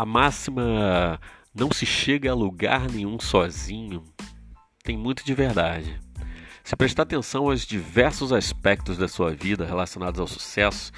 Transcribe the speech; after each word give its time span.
A 0.00 0.06
máxima 0.06 1.20
não 1.54 1.70
se 1.70 1.84
chega 1.84 2.30
a 2.30 2.34
lugar 2.34 2.90
nenhum 2.90 3.20
sozinho 3.20 4.02
tem 4.82 4.96
muito 4.96 5.22
de 5.22 5.34
verdade. 5.34 6.00
Se 6.64 6.74
prestar 6.74 7.02
atenção 7.02 7.50
aos 7.50 7.66
diversos 7.66 8.32
aspectos 8.32 8.96
da 8.96 9.06
sua 9.06 9.34
vida 9.34 9.66
relacionados 9.66 10.18
ao 10.18 10.26
sucesso, 10.26 10.90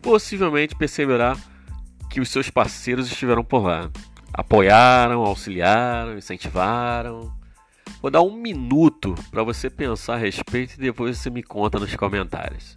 possivelmente 0.00 0.74
perceberá 0.74 1.36
que 2.10 2.20
os 2.20 2.28
seus 2.28 2.50
parceiros 2.50 3.06
estiveram 3.06 3.44
por 3.44 3.68
lá. 3.68 3.88
Apoiaram, 4.34 5.24
auxiliaram, 5.24 6.18
incentivaram. 6.18 7.32
Vou 8.00 8.10
dar 8.10 8.22
um 8.22 8.34
minuto 8.34 9.14
para 9.30 9.44
você 9.44 9.70
pensar 9.70 10.14
a 10.14 10.18
respeito 10.18 10.74
e 10.74 10.80
depois 10.80 11.18
você 11.18 11.30
me 11.30 11.44
conta 11.44 11.78
nos 11.78 11.94
comentários. 11.94 12.76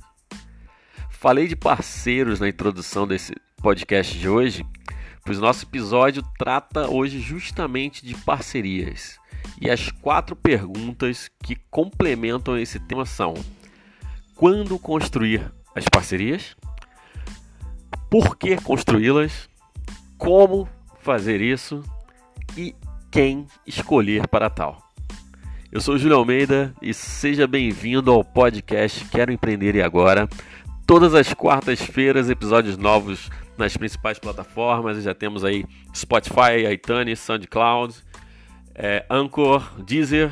Falei 1.09 1.47
de 1.47 1.55
parceiros 1.55 2.39
na 2.39 2.47
introdução 2.47 3.07
desse 3.07 3.33
podcast 3.59 4.15
de 4.15 4.29
hoje, 4.29 4.63
pois 5.25 5.39
nosso 5.39 5.65
episódio 5.65 6.23
trata 6.37 6.87
hoje 6.87 7.19
justamente 7.19 8.05
de 8.05 8.15
parcerias. 8.15 9.19
E 9.59 9.69
as 9.69 9.89
quatro 9.89 10.35
perguntas 10.35 11.29
que 11.43 11.55
complementam 11.71 12.57
esse 12.57 12.79
tema 12.79 13.05
são: 13.05 13.33
quando 14.35 14.77
construir 14.77 15.51
as 15.75 15.85
parcerias? 15.85 16.55
Por 18.09 18.37
que 18.37 18.55
construí-las? 18.57 19.49
Como 20.17 20.69
fazer 21.01 21.41
isso? 21.41 21.83
E 22.55 22.75
quem 23.11 23.47
escolher 23.65 24.27
para 24.27 24.49
tal? 24.49 24.81
Eu 25.71 25.81
sou 25.81 25.97
Júlio 25.97 26.15
Almeida 26.15 26.73
e 26.81 26.93
seja 26.93 27.45
bem-vindo 27.45 28.09
ao 28.09 28.23
podcast 28.23 29.03
Quero 29.05 29.31
Empreender 29.31 29.75
e 29.75 29.81
Agora. 29.81 30.29
Todas 30.85 31.15
as 31.15 31.33
quartas-feiras, 31.33 32.29
episódios 32.29 32.77
novos 32.77 33.29
nas 33.57 33.75
principais 33.75 34.19
plataformas. 34.19 35.03
Já 35.03 35.13
temos 35.13 35.43
aí 35.43 35.65
Spotify, 35.95 36.71
iTunes, 36.71 37.19
SoundCloud, 37.19 37.95
é, 38.75 39.05
Anchor, 39.09 39.81
Deezer. 39.83 40.31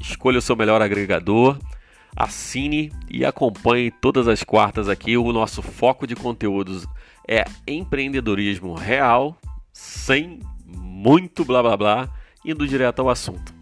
Escolha 0.00 0.38
o 0.38 0.42
seu 0.42 0.54
melhor 0.54 0.82
agregador, 0.82 1.58
assine 2.14 2.92
e 3.10 3.24
acompanhe 3.24 3.90
todas 3.90 4.28
as 4.28 4.44
quartas 4.44 4.88
aqui. 4.88 5.16
O 5.16 5.32
nosso 5.32 5.62
foco 5.62 6.06
de 6.06 6.14
conteúdos 6.14 6.86
é 7.26 7.44
empreendedorismo 7.66 8.74
real, 8.74 9.38
sem 9.72 10.40
muito 10.66 11.44
blá 11.44 11.62
blá 11.62 11.76
blá, 11.76 12.08
indo 12.44 12.68
direto 12.68 13.00
ao 13.00 13.08
assunto 13.08 13.54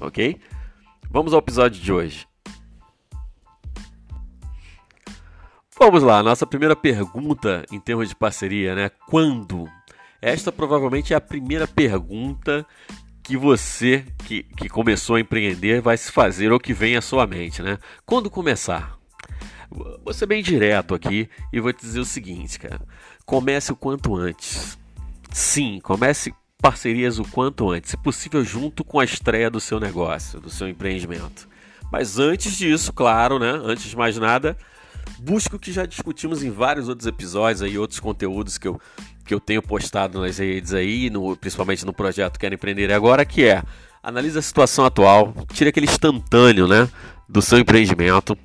ok? 0.00 0.40
Vamos 1.10 1.32
ao 1.32 1.38
episódio 1.38 1.80
de 1.80 1.92
hoje. 1.92 2.29
Vamos 5.82 6.02
lá, 6.02 6.22
nossa 6.22 6.46
primeira 6.46 6.76
pergunta 6.76 7.64
em 7.72 7.80
termos 7.80 8.06
de 8.06 8.14
parceria, 8.14 8.74
né? 8.74 8.90
Quando? 9.08 9.66
Esta 10.20 10.52
provavelmente 10.52 11.14
é 11.14 11.16
a 11.16 11.20
primeira 11.22 11.66
pergunta 11.66 12.66
que 13.22 13.34
você 13.34 14.04
que, 14.26 14.42
que 14.42 14.68
começou 14.68 15.16
a 15.16 15.20
empreender 15.20 15.80
vai 15.80 15.96
se 15.96 16.12
fazer 16.12 16.52
ou 16.52 16.60
que 16.60 16.74
vem 16.74 16.98
à 16.98 17.00
sua 17.00 17.26
mente, 17.26 17.62
né? 17.62 17.78
Quando 18.04 18.28
começar? 18.28 18.98
Vou 19.70 20.12
ser 20.12 20.26
bem 20.26 20.42
direto 20.42 20.94
aqui 20.94 21.30
e 21.50 21.58
vou 21.58 21.72
te 21.72 21.80
dizer 21.80 22.00
o 22.00 22.04
seguinte, 22.04 22.58
cara. 22.58 22.82
Comece 23.24 23.72
o 23.72 23.76
quanto 23.76 24.14
antes. 24.14 24.78
Sim, 25.32 25.80
comece 25.82 26.34
parcerias 26.60 27.18
o 27.18 27.24
quanto 27.24 27.70
antes, 27.70 27.92
se 27.92 27.96
possível 27.96 28.44
junto 28.44 28.84
com 28.84 29.00
a 29.00 29.04
estreia 29.04 29.48
do 29.48 29.58
seu 29.58 29.80
negócio, 29.80 30.40
do 30.40 30.50
seu 30.50 30.68
empreendimento. 30.68 31.48
Mas 31.90 32.18
antes 32.18 32.54
disso, 32.54 32.92
claro, 32.92 33.38
né, 33.38 33.50
antes 33.64 33.88
de 33.88 33.96
mais 33.96 34.18
nada, 34.18 34.58
busque 35.20 35.54
o 35.54 35.58
que 35.58 35.70
já 35.70 35.84
discutimos 35.84 36.42
em 36.42 36.50
vários 36.50 36.88
outros 36.88 37.06
episódios 37.06 37.62
aí, 37.62 37.76
outros 37.76 38.00
conteúdos 38.00 38.56
que 38.56 38.66
eu, 38.66 38.80
que 39.24 39.34
eu 39.34 39.38
tenho 39.38 39.62
postado 39.62 40.20
nas 40.20 40.38
redes 40.38 40.72
aí, 40.72 41.10
no, 41.10 41.36
principalmente 41.36 41.84
no 41.84 41.92
projeto 41.92 42.38
Quero 42.38 42.54
Empreender 42.54 42.90
Agora, 42.92 43.24
que 43.24 43.44
é 43.44 43.62
analise 44.02 44.38
a 44.38 44.42
situação 44.42 44.84
atual, 44.84 45.34
tire 45.52 45.68
aquele 45.68 45.86
instantâneo, 45.86 46.66
né, 46.66 46.88
do 47.28 47.42
seu 47.42 47.58
empreendimento, 47.58 48.36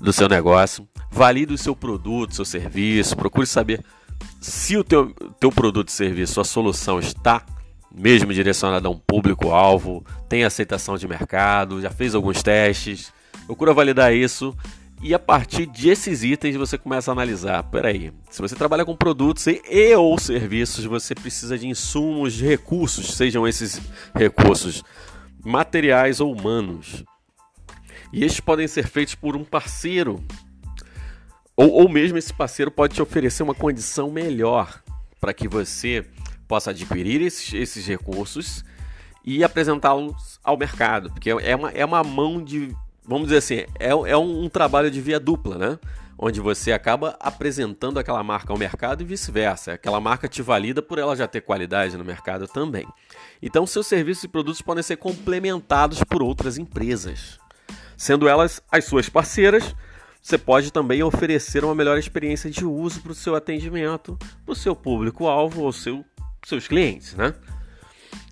do 0.00 0.12
seu 0.12 0.28
negócio, 0.28 0.88
valide 1.10 1.52
o 1.52 1.58
seu 1.58 1.76
produto, 1.76 2.34
seu 2.34 2.44
serviço, 2.44 3.14
procure 3.14 3.46
saber 3.46 3.84
se 4.40 4.76
o 4.76 4.84
teu, 4.84 5.14
teu 5.38 5.52
produto, 5.52 5.90
serviço, 5.90 6.34
sua 6.34 6.44
solução 6.44 6.98
está 6.98 7.44
mesmo 7.94 8.32
direcionada 8.32 8.88
a 8.88 8.90
um 8.90 8.98
público-alvo, 8.98 10.04
tem 10.28 10.44
aceitação 10.44 10.96
de 10.96 11.06
mercado, 11.06 11.80
já 11.82 11.90
fez 11.90 12.14
alguns 12.14 12.42
testes, 12.42 13.12
procura 13.46 13.74
validar 13.74 14.14
isso 14.14 14.56
e 15.00 15.14
a 15.14 15.18
partir 15.18 15.66
desses 15.66 16.22
itens 16.22 16.56
você 16.56 16.76
começa 16.76 17.10
a 17.10 17.12
analisar. 17.12 17.62
Peraí, 17.64 18.12
se 18.30 18.40
você 18.40 18.54
trabalha 18.54 18.84
com 18.84 18.96
produtos 18.96 19.46
e, 19.46 19.62
e 19.68 19.94
ou 19.94 20.18
serviços, 20.18 20.84
você 20.84 21.14
precisa 21.14 21.56
de 21.56 21.68
insumos, 21.68 22.34
de 22.34 22.44
recursos, 22.44 23.14
sejam 23.14 23.46
esses 23.46 23.80
recursos 24.14 24.82
materiais 25.44 26.20
ou 26.20 26.32
humanos. 26.32 27.04
E 28.12 28.24
estes 28.24 28.40
podem 28.40 28.66
ser 28.66 28.86
feitos 28.86 29.14
por 29.14 29.36
um 29.36 29.44
parceiro 29.44 30.24
ou, 31.58 31.72
ou 31.72 31.88
mesmo 31.88 32.16
esse 32.16 32.32
parceiro 32.32 32.70
pode 32.70 32.94
te 32.94 33.02
oferecer 33.02 33.42
uma 33.42 33.54
condição 33.54 34.12
melhor 34.12 34.80
para 35.20 35.34
que 35.34 35.48
você 35.48 36.06
possa 36.46 36.70
adquirir 36.70 37.20
esses, 37.20 37.52
esses 37.52 37.84
recursos 37.84 38.64
e 39.24 39.42
apresentá-los 39.42 40.38
ao 40.44 40.56
mercado. 40.56 41.10
Porque 41.10 41.28
é 41.28 41.56
uma, 41.56 41.70
é 41.72 41.84
uma 41.84 42.04
mão 42.04 42.40
de. 42.40 42.72
Vamos 43.08 43.28
dizer 43.28 43.38
assim, 43.38 43.54
é, 43.78 43.88
é 43.88 44.16
um, 44.16 44.48
trabalho 44.48 44.90
de 44.90 45.00
via 45.00 45.18
dupla, 45.18 45.56
né? 45.56 45.78
Onde 46.18 46.40
você 46.40 46.72
acaba 46.72 47.16
apresentando 47.20 47.98
aquela 47.98 48.22
marca 48.22 48.52
ao 48.52 48.58
mercado 48.58 49.02
e 49.02 49.04
vice-versa. 49.04 49.72
Aquela 49.72 50.00
marca 50.00 50.28
te 50.28 50.42
valida 50.42 50.82
por 50.82 50.98
ela 50.98 51.16
já 51.16 51.26
ter 51.26 51.40
qualidade 51.40 51.96
no 51.96 52.04
mercado 52.04 52.46
também. 52.46 52.86
Então, 53.40 53.66
seus 53.66 53.86
serviços 53.86 54.24
e 54.24 54.28
produtos 54.28 54.60
podem 54.60 54.82
ser 54.82 54.96
complementados 54.96 56.04
por 56.04 56.22
outras 56.22 56.58
empresas, 56.58 57.38
sendo 57.96 58.28
elas 58.28 58.60
as 58.70 58.84
suas 58.84 59.08
parceiras 59.08 59.74
você 60.28 60.36
pode 60.36 60.70
também 60.70 61.02
oferecer 61.02 61.64
uma 61.64 61.74
melhor 61.74 61.96
experiência 61.96 62.50
de 62.50 62.64
uso 62.64 63.00
para 63.00 63.12
o 63.12 63.14
seu 63.14 63.34
atendimento, 63.34 64.18
para 64.44 64.52
o 64.52 64.56
seu 64.56 64.76
público-alvo 64.76 65.62
ou 65.62 65.72
seu, 65.72 66.04
seus 66.44 66.68
clientes, 66.68 67.14
né? 67.14 67.34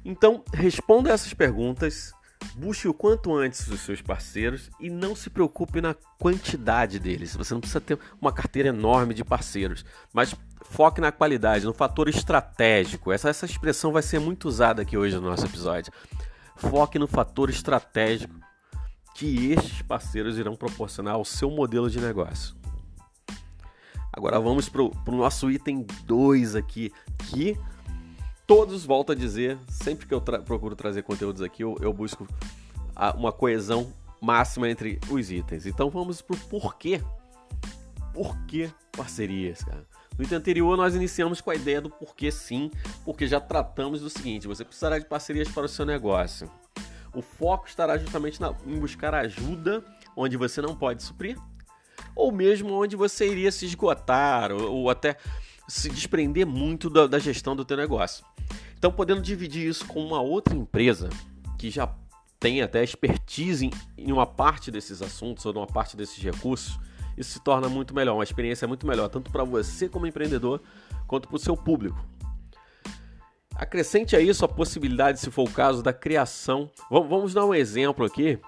Então, 0.05 0.45
responda 0.53 1.11
essas 1.11 1.33
perguntas, 1.33 2.13
busque 2.57 2.89
o 2.89 2.95
quanto 2.95 3.35
antes 3.35 3.69
os 3.69 3.81
seus 3.81 4.01
parceiros 4.01 4.71
e 4.81 4.89
não 4.89 5.15
se 5.15 5.29
preocupe 5.29 5.81
na 5.83 5.95
quantidade 6.19 6.99
deles. 6.99 7.37
Você 7.37 7.53
não 7.53 7.61
precisa 7.61 7.83
ter 7.83 7.99
uma 8.21 8.33
carteira 8.33 8.71
enorme 8.71 9.13
de 9.13 9.23
parceiros, 9.23 9.85
mas 10.13 10.35
foque 10.63 10.99
na 11.01 11.13
qualidade, 11.13 11.67
no 11.67 11.75
fator 11.75 12.09
estratégico. 12.09 13.13
Essa, 13.13 13.29
essa 13.29 13.45
expressão 13.45 13.93
vai 13.93 14.03
ser 14.03 14.19
muito 14.19 14.49
usada 14.49 14.81
aqui 14.81 14.97
hoje 14.97 15.17
no 15.17 15.29
nosso 15.29 15.45
episódio. 15.45 15.93
Foque 16.57 16.99
no 16.99 17.07
fator 17.07 17.51
estratégico 17.51 18.35
que 19.15 19.53
estes 19.53 19.83
parceiros 19.83 20.39
irão 20.39 20.57
proporcionar 20.57 21.15
ao 21.15 21.25
seu 21.27 21.51
modelo 21.51 21.91
de 21.91 22.01
negócio. 22.01 22.57
Agora 24.11 24.41
vamos 24.41 24.67
para 24.67 24.83
o 24.83 24.93
nosso 25.09 25.51
item 25.51 25.87
2 26.07 26.57
aqui, 26.57 26.91
que 27.19 27.55
todos 28.47 28.85
voltam 28.85 29.15
a 29.15 29.19
dizer, 29.19 29.59
sempre 29.69 30.07
que 30.07 30.15
eu 30.15 30.21
tra 30.21 30.39
procuro 30.39 30.77
trazer 30.77 31.03
conteúdos 31.03 31.43
aqui, 31.43 31.63
eu, 31.63 31.77
eu 31.81 31.93
busco 31.93 32.27
a, 32.95 33.15
uma 33.15 33.33
coesão 33.33 33.93
máxima 34.21 34.71
entre 34.71 35.01
os 35.11 35.31
itens. 35.31 35.67
Então 35.67 35.91
vamos 35.91 36.23
para 36.23 36.37
o 36.37 36.41
porquê. 36.41 37.03
Por 38.15 38.37
que 38.47 38.71
parcerias, 38.97 39.63
cara? 39.63 39.85
No 40.17 40.25
item 40.25 40.39
anterior, 40.39 40.77
nós 40.77 40.95
iniciamos 40.95 41.43
com 41.43 41.51
a 41.51 41.55
ideia 41.55 41.81
do 41.81 41.91
porquê 41.91 42.31
sim, 42.31 42.71
porque 43.05 43.27
já 43.27 43.39
tratamos 43.39 44.01
do 44.01 44.09
seguinte: 44.09 44.47
você 44.47 44.65
precisará 44.65 44.99
de 44.99 45.05
parcerias 45.05 45.49
para 45.49 45.67
o 45.67 45.69
seu 45.69 45.85
negócio. 45.85 46.51
O 47.13 47.21
foco 47.21 47.67
estará 47.67 47.99
justamente 47.99 48.41
na, 48.41 48.55
em 48.67 48.79
buscar 48.79 49.15
ajuda 49.15 49.85
onde 50.15 50.37
você 50.37 50.63
não 50.63 50.75
pode 50.75 51.03
suprir, 51.03 51.37
ou 52.15 52.33
mesmo 52.33 52.73
onde 52.73 52.97
você 52.97 53.29
iria 53.29 53.53
se 53.53 53.67
esgotar, 53.67 54.51
ou, 54.53 54.73
ou 54.73 54.91
até 54.91 55.17
se 55.69 55.89
desprender 55.89 56.47
muito 56.47 56.89
da, 56.89 57.07
da 57.07 57.19
gestão 57.19 57.57
do 57.57 57.65
teu 57.65 57.77
negócio. 57.77 58.25
Então, 58.79 58.93
podendo 58.93 59.21
dividir 59.21 59.67
isso 59.67 59.87
com 59.87 60.05
uma 60.05 60.21
outra 60.21 60.55
empresa 60.55 61.09
que 61.59 61.71
já 61.71 61.93
tem 62.39 62.63
até 62.63 62.85
expertise 62.85 63.71
em, 63.97 64.13
uma 64.13 64.27
parte 64.27 64.71
desses 64.71 65.01
assuntos 65.01 65.45
ou 65.47 65.53
numa 65.53 65.67
parte 65.67 65.97
desses 65.97 66.23
recursos, 66.23 66.79
isso 67.17 67.33
se 67.33 67.41
torna 67.41 67.69
muito 67.69 67.95
melhor, 67.95 68.15
uma 68.15 68.25
experiência 68.25 68.69
muito 68.69 68.87
melhor, 68.87 69.09
tanto 69.09 69.31
para 69.31 69.43
você 69.43 69.89
como 69.89 70.07
empreendedor, 70.07 70.61
quanto 71.07 71.29
para 71.29 71.37
o 71.37 71.41
seu 71.41 71.57
público. 71.57 71.99
Acrescente 73.55 74.15
a 74.15 74.21
isso 74.21 74.45
a 74.45 74.49
possibilidade, 74.49 75.19
se 75.19 75.31
for 75.31 75.49
o 75.49 75.51
caso, 75.51 75.83
da 75.83 75.93
criação. 75.93 76.71
Vamos 76.91 77.33
dar 77.33 77.47
um 77.47 77.55
exemplo 77.55 78.05
aqui. 78.05 78.39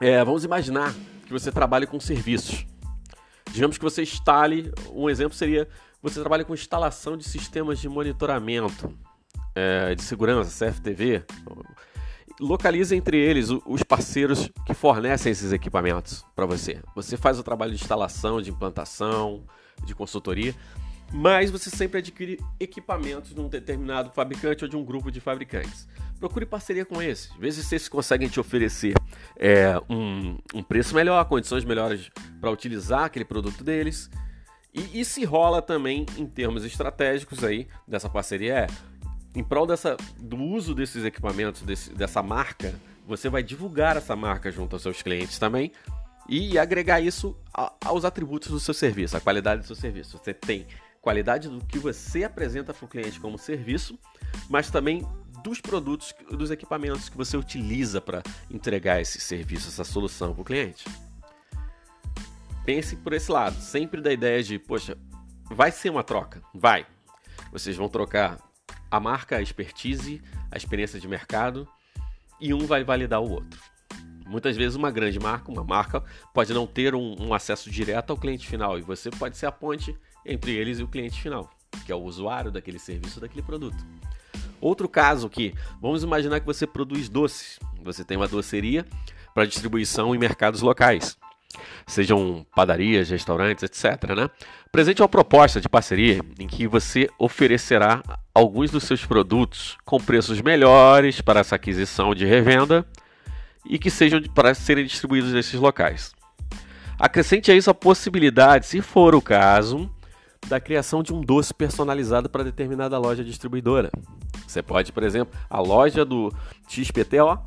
É, 0.00 0.24
vamos 0.24 0.44
imaginar 0.44 0.94
que 1.26 1.32
você 1.32 1.50
trabalhe 1.50 1.86
com 1.86 1.98
serviços. 1.98 2.64
Digamos 3.54 3.78
que 3.78 3.84
você 3.84 4.02
instale, 4.02 4.72
um 4.92 5.08
exemplo 5.08 5.32
seria, 5.32 5.68
você 6.02 6.18
trabalha 6.18 6.44
com 6.44 6.52
instalação 6.52 7.16
de 7.16 7.22
sistemas 7.22 7.78
de 7.78 7.88
monitoramento 7.88 8.92
é, 9.54 9.94
de 9.94 10.02
segurança, 10.02 10.66
CFTV. 10.66 11.22
Localize 12.40 12.96
entre 12.96 13.16
eles 13.16 13.50
os 13.50 13.84
parceiros 13.84 14.50
que 14.66 14.74
fornecem 14.74 15.30
esses 15.30 15.52
equipamentos 15.52 16.24
para 16.34 16.46
você. 16.46 16.82
Você 16.96 17.16
faz 17.16 17.38
o 17.38 17.44
trabalho 17.44 17.70
de 17.70 17.80
instalação, 17.80 18.42
de 18.42 18.50
implantação, 18.50 19.44
de 19.84 19.94
consultoria 19.94 20.52
mas 21.12 21.48
você 21.48 21.70
sempre 21.70 21.98
adquire 21.98 22.40
equipamentos 22.58 23.32
de 23.32 23.40
um 23.40 23.48
determinado 23.48 24.10
fabricante 24.10 24.64
ou 24.64 24.70
de 24.70 24.76
um 24.76 24.84
grupo 24.84 25.12
de 25.12 25.20
fabricantes. 25.20 25.86
Procure 26.18 26.46
parceria 26.46 26.84
com 26.84 27.02
esses. 27.02 27.30
Às 27.32 27.38
vezes 27.38 27.66
vocês 27.66 27.88
conseguem 27.88 28.28
te 28.28 28.40
oferecer 28.40 28.94
é, 29.36 29.78
um, 29.88 30.38
um, 30.54 30.62
preço 30.62 30.94
melhor, 30.94 31.24
condições 31.26 31.64
melhores 31.64 32.10
para 32.40 32.50
utilizar 32.50 33.04
aquele 33.04 33.24
produto 33.24 33.62
deles. 33.62 34.10
E, 34.72 35.00
e 35.00 35.04
se 35.04 35.24
rola 35.24 35.60
também 35.60 36.06
em 36.16 36.26
termos 36.26 36.64
estratégicos 36.64 37.44
aí 37.44 37.68
dessa 37.86 38.08
parceria 38.08 38.54
é 38.54 38.66
em 39.34 39.42
prol 39.42 39.66
dessa, 39.66 39.96
do 40.18 40.36
uso 40.36 40.74
desses 40.74 41.04
equipamentos, 41.04 41.62
desse, 41.62 41.92
dessa 41.92 42.22
marca, 42.22 42.74
você 43.06 43.28
vai 43.28 43.42
divulgar 43.42 43.96
essa 43.96 44.14
marca 44.14 44.50
junto 44.50 44.76
aos 44.76 44.82
seus 44.82 45.02
clientes 45.02 45.38
também 45.38 45.72
e 46.28 46.56
agregar 46.56 47.00
isso 47.00 47.36
a, 47.52 47.72
aos 47.84 48.04
atributos 48.04 48.50
do 48.50 48.60
seu 48.60 48.72
serviço, 48.72 49.16
a 49.16 49.20
qualidade 49.20 49.62
do 49.62 49.66
seu 49.66 49.76
serviço. 49.76 50.18
Você 50.18 50.32
tem 50.32 50.66
qualidade 51.02 51.48
do 51.48 51.62
que 51.66 51.78
você 51.78 52.24
apresenta 52.24 52.72
para 52.72 52.84
o 52.84 52.88
cliente 52.88 53.20
como 53.20 53.36
serviço, 53.36 53.98
mas 54.48 54.70
também 54.70 55.06
dos 55.44 55.60
produtos, 55.60 56.14
dos 56.30 56.50
equipamentos 56.50 57.10
que 57.10 57.16
você 57.18 57.36
utiliza 57.36 58.00
para 58.00 58.22
entregar 58.50 59.02
esse 59.02 59.20
serviço, 59.20 59.68
essa 59.68 59.84
solução 59.84 60.32
para 60.32 60.40
o 60.40 60.44
cliente. 60.44 60.86
Pense 62.64 62.96
por 62.96 63.12
esse 63.12 63.30
lado, 63.30 63.60
sempre 63.60 64.00
da 64.00 64.10
ideia 64.10 64.42
de, 64.42 64.58
poxa, 64.58 64.96
vai 65.50 65.70
ser 65.70 65.90
uma 65.90 66.02
troca, 66.02 66.42
vai. 66.54 66.86
Vocês 67.52 67.76
vão 67.76 67.90
trocar 67.90 68.38
a 68.90 68.98
marca, 68.98 69.36
a 69.36 69.42
expertise, 69.42 70.22
a 70.50 70.56
experiência 70.56 70.98
de 70.98 71.06
mercado 71.06 71.68
e 72.40 72.54
um 72.54 72.66
vai 72.66 72.82
validar 72.82 73.20
o 73.20 73.30
outro. 73.30 73.60
Muitas 74.26 74.56
vezes 74.56 74.76
uma 74.76 74.90
grande 74.90 75.20
marca, 75.20 75.52
uma 75.52 75.62
marca, 75.62 76.02
pode 76.32 76.54
não 76.54 76.66
ter 76.66 76.94
um, 76.94 77.16
um 77.20 77.34
acesso 77.34 77.70
direto 77.70 78.12
ao 78.12 78.16
cliente 78.16 78.48
final 78.48 78.78
e 78.78 78.82
você 78.82 79.10
pode 79.10 79.36
ser 79.36 79.44
a 79.44 79.52
ponte 79.52 79.94
entre 80.24 80.52
eles 80.52 80.78
e 80.78 80.82
o 80.82 80.88
cliente 80.88 81.20
final, 81.20 81.50
que 81.84 81.92
é 81.92 81.94
o 81.94 82.02
usuário 82.02 82.50
daquele 82.50 82.78
serviço, 82.78 83.20
daquele 83.20 83.42
produto. 83.42 83.84
Outro 84.64 84.88
caso 84.88 85.28
que, 85.28 85.52
vamos 85.78 86.02
imaginar 86.02 86.40
que 86.40 86.46
você 86.46 86.66
produz 86.66 87.06
doces. 87.06 87.58
Você 87.82 88.02
tem 88.02 88.16
uma 88.16 88.26
doceria 88.26 88.86
para 89.34 89.44
distribuição 89.44 90.14
em 90.14 90.18
mercados 90.18 90.62
locais, 90.62 91.18
sejam 91.86 92.46
padarias, 92.56 93.10
restaurantes, 93.10 93.62
etc. 93.62 94.16
Né? 94.16 94.30
Presente 94.72 95.02
uma 95.02 95.08
proposta 95.08 95.60
de 95.60 95.68
parceria 95.68 96.22
em 96.40 96.46
que 96.46 96.66
você 96.66 97.10
oferecerá 97.18 98.02
alguns 98.34 98.70
dos 98.70 98.84
seus 98.84 99.04
produtos 99.04 99.76
com 99.84 100.00
preços 100.00 100.40
melhores 100.40 101.20
para 101.20 101.40
essa 101.40 101.56
aquisição 101.56 102.14
de 102.14 102.24
revenda 102.24 102.86
e 103.66 103.78
que 103.78 103.90
sejam 103.90 104.22
para 104.34 104.54
serem 104.54 104.86
distribuídos 104.86 105.30
nesses 105.30 105.60
locais. 105.60 106.14
Acrescente 106.98 107.52
a 107.52 107.54
isso 107.54 107.68
a 107.68 107.74
possibilidade, 107.74 108.64
se 108.64 108.80
for 108.80 109.14
o 109.14 109.20
caso, 109.20 109.90
da 110.46 110.60
criação 110.60 111.02
de 111.02 111.12
um 111.12 111.20
doce 111.20 111.52
personalizado 111.52 112.28
para 112.28 112.44
determinada 112.44 112.98
loja 112.98 113.24
distribuidora. 113.24 113.90
Você 114.46 114.62
pode, 114.62 114.92
por 114.92 115.02
exemplo, 115.02 115.38
a 115.48 115.60
loja 115.60 116.04
do 116.04 116.32
XPTO, 116.68 117.38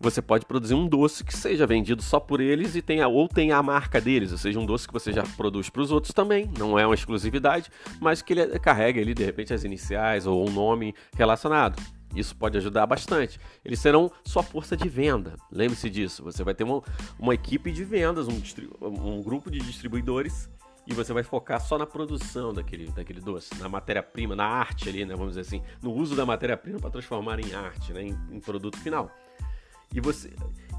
você 0.00 0.20
pode 0.20 0.44
produzir 0.44 0.74
um 0.74 0.88
doce 0.88 1.22
que 1.22 1.34
seja 1.34 1.66
vendido 1.66 2.02
só 2.02 2.18
por 2.18 2.40
eles 2.40 2.74
e 2.74 2.82
tenha 2.82 3.06
ou 3.06 3.28
tenha 3.28 3.56
a 3.56 3.62
marca 3.62 4.00
deles, 4.00 4.32
ou 4.32 4.38
seja, 4.38 4.58
um 4.58 4.66
doce 4.66 4.86
que 4.86 4.92
você 4.92 5.12
já 5.12 5.22
produz 5.36 5.70
para 5.70 5.80
os 5.80 5.92
outros 5.92 6.12
também, 6.12 6.50
não 6.58 6.76
é 6.76 6.84
uma 6.84 6.94
exclusividade, 6.94 7.70
mas 8.00 8.20
que 8.20 8.32
ele 8.32 8.58
carrega 8.58 9.00
ali 9.00 9.14
de 9.14 9.24
repente 9.24 9.54
as 9.54 9.62
iniciais 9.62 10.26
ou 10.26 10.48
um 10.48 10.50
nome 10.50 10.94
relacionado. 11.16 11.80
Isso 12.14 12.36
pode 12.36 12.58
ajudar 12.58 12.84
bastante. 12.84 13.40
Eles 13.64 13.78
serão 13.78 14.10
sua 14.24 14.42
força 14.42 14.76
de 14.76 14.86
venda. 14.86 15.34
Lembre-se 15.50 15.88
disso. 15.88 16.22
Você 16.24 16.44
vai 16.44 16.52
ter 16.52 16.62
uma, 16.62 16.82
uma 17.18 17.32
equipe 17.32 17.72
de 17.72 17.84
vendas, 17.84 18.28
um, 18.28 18.42
um 18.82 19.22
grupo 19.22 19.50
de 19.50 19.60
distribuidores 19.60 20.50
e 20.86 20.92
você 20.94 21.12
vai 21.12 21.22
focar 21.22 21.60
só 21.60 21.78
na 21.78 21.86
produção 21.86 22.52
daquele, 22.52 22.90
daquele 22.90 23.20
doce, 23.20 23.54
na 23.58 23.68
matéria-prima, 23.68 24.34
na 24.34 24.44
arte 24.44 24.88
ali, 24.88 25.04
né, 25.04 25.14
vamos 25.14 25.34
dizer 25.34 25.42
assim, 25.42 25.62
no 25.80 25.92
uso 25.92 26.16
da 26.16 26.26
matéria-prima 26.26 26.78
para 26.78 26.90
transformar 26.90 27.38
em 27.38 27.54
arte, 27.54 27.92
né, 27.92 28.02
em, 28.02 28.18
em, 28.30 28.40
produto 28.40 28.78
final. 28.78 29.10
E 29.94 30.00
você 30.00 30.32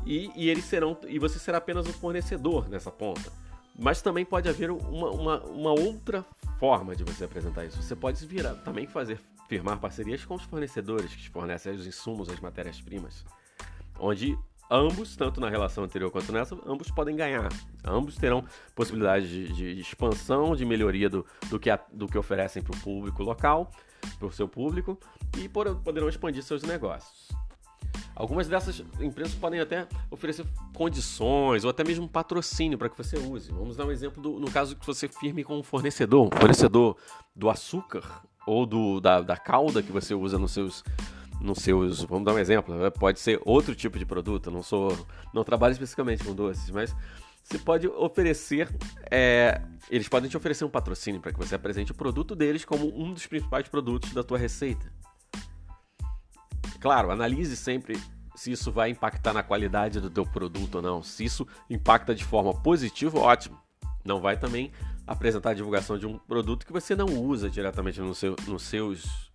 e, 0.06 0.30
e, 0.36 0.50
eles 0.50 0.66
serão 0.66 0.98
e 1.08 1.18
você 1.18 1.40
será 1.40 1.60
apenas 1.60 1.88
o 1.88 1.94
fornecedor 1.94 2.68
nessa 2.68 2.92
ponta. 2.92 3.32
Mas 3.80 4.02
também 4.02 4.26
pode 4.26 4.48
haver 4.48 4.70
uma, 4.70 5.10
uma, 5.10 5.44
uma 5.44 5.72
outra 5.72 6.24
forma 6.60 6.96
de 6.96 7.04
você 7.04 7.24
apresentar 7.24 7.66
isso. 7.66 7.82
Você 7.82 7.96
pode 7.96 8.24
virar, 8.26 8.56
também 8.56 8.86
fazer 8.86 9.20
firmar 9.48 9.80
parcerias 9.80 10.24
com 10.26 10.36
os 10.36 10.44
fornecedores 10.44 11.16
que 11.16 11.30
fornecem 11.30 11.74
os 11.74 11.88
insumos, 11.88 12.30
as 12.30 12.40
matérias-primas, 12.40 13.26
onde 14.00 14.38
ambos, 14.74 15.16
tanto 15.16 15.40
na 15.40 15.50
relação 15.50 15.84
anterior 15.84 16.10
quanto 16.10 16.32
nessa, 16.32 16.58
ambos 16.66 16.90
podem 16.90 17.16
ganhar. 17.16 17.50
Ambos 17.86 18.16
terão 18.16 18.44
possibilidade 18.74 19.28
de, 19.28 19.54
de 19.54 19.80
expansão, 19.80 20.56
de 20.56 20.66
melhoria 20.66 21.10
do, 21.10 21.24
do, 21.50 21.60
que, 21.60 21.70
a, 21.70 21.80
do 21.92 22.08
que 22.08 22.18
oferecem 22.18 22.64
para 22.64 22.76
o 22.76 22.80
público 22.82 23.22
local, 23.22 23.72
para 24.18 24.28
o 24.28 24.32
seu 24.32 24.48
público, 24.48 25.00
e 25.38 25.48
por, 25.48 25.76
poderão 25.78 26.10
expandir 26.10 26.42
seus 26.42 26.64
negócios. 26.64 27.30
Algumas 28.16 28.48
dessas 28.48 28.84
empresas 29.00 29.34
podem 29.34 29.60
até 29.60 29.88
oferecer 30.10 30.46
condições 30.74 31.64
ou 31.64 31.70
até 31.70 31.84
mesmo 31.84 32.08
patrocínio 32.08 32.78
para 32.78 32.90
que 32.90 32.98
você 32.98 33.18
use. 33.18 33.52
Vamos 33.52 33.76
dar 33.76 33.86
um 33.86 33.92
exemplo 33.92 34.22
do, 34.22 34.40
no 34.40 34.52
caso 34.52 34.76
que 34.76 34.86
você 34.86 35.08
firme 35.08 35.44
com 35.44 35.58
um 35.58 35.64
fornecedor, 35.64 36.28
um 36.28 36.40
fornecedor 36.40 36.96
do 37.36 37.50
açúcar 37.50 38.24
ou 38.46 38.66
do, 38.66 39.00
da, 39.00 39.22
da 39.22 39.38
calda 39.38 39.82
que 39.82 39.92
você 39.92 40.14
usa 40.14 40.38
nos 40.38 40.52
seus 40.52 40.84
nos 41.44 41.60
seus, 41.60 42.04
vamos 42.04 42.26
dar 42.26 42.34
um 42.34 42.40
exemplo, 42.40 42.74
né? 42.74 42.90
pode 42.90 43.20
ser 43.20 43.40
outro 43.46 43.76
tipo 43.76 44.00
de 44.00 44.06
produto, 44.06 44.50
não 44.50 44.64
sou, 44.64 44.98
não 45.34 45.44
trabalho 45.44 45.74
especificamente 45.74 46.24
com 46.24 46.34
doces, 46.34 46.70
mas 46.70 46.96
você 47.44 47.60
pode 47.60 47.88
oferecer, 47.88 48.74
é, 49.12 49.62
eles 49.92 50.08
podem 50.08 50.30
te 50.30 50.38
oferecer 50.38 50.64
um 50.64 50.70
patrocínio 50.70 51.20
para 51.20 51.34
que 51.34 51.38
você 51.38 51.54
apresente 51.54 51.92
o 51.92 51.96
produto 51.96 52.36
deles 52.36 52.64
como 52.64 52.88
um 52.98 53.14
dos 53.14 53.28
principais 53.28 53.68
produtos 53.68 54.14
da 54.14 54.24
tua 54.24 54.38
receita. 54.38 54.92
Claro, 56.80 57.12
analise 57.12 57.56
sempre 57.58 58.02
se 58.36 58.52
isso 58.52 58.72
vai 58.72 58.90
impactar 58.90 59.34
na 59.34 59.44
qualidade 59.44 60.00
do 60.00 60.10
teu 60.10 60.26
produto 60.26 60.76
ou 60.76 60.82
não. 60.82 61.04
Se 61.04 61.24
isso 61.24 61.48
impacta 61.70 62.16
de 62.16 62.24
forma 62.24 62.54
positiva, 62.54 63.20
ótimo. 63.20 63.58
Não 64.04 64.20
vai 64.20 64.38
também 64.38 64.72
apresentar 65.06 65.52
a 65.52 65.54
divulgação 65.54 65.98
de 65.98 66.08
um 66.08 66.18
produto 66.18 66.66
que 66.66 66.74
você 66.74 66.96
não 66.96 67.06
usa 67.06 67.50
diretamente 67.50 68.02
no 68.02 68.16
seu, 68.16 68.36
nos 68.48 68.64
seus 68.64 69.32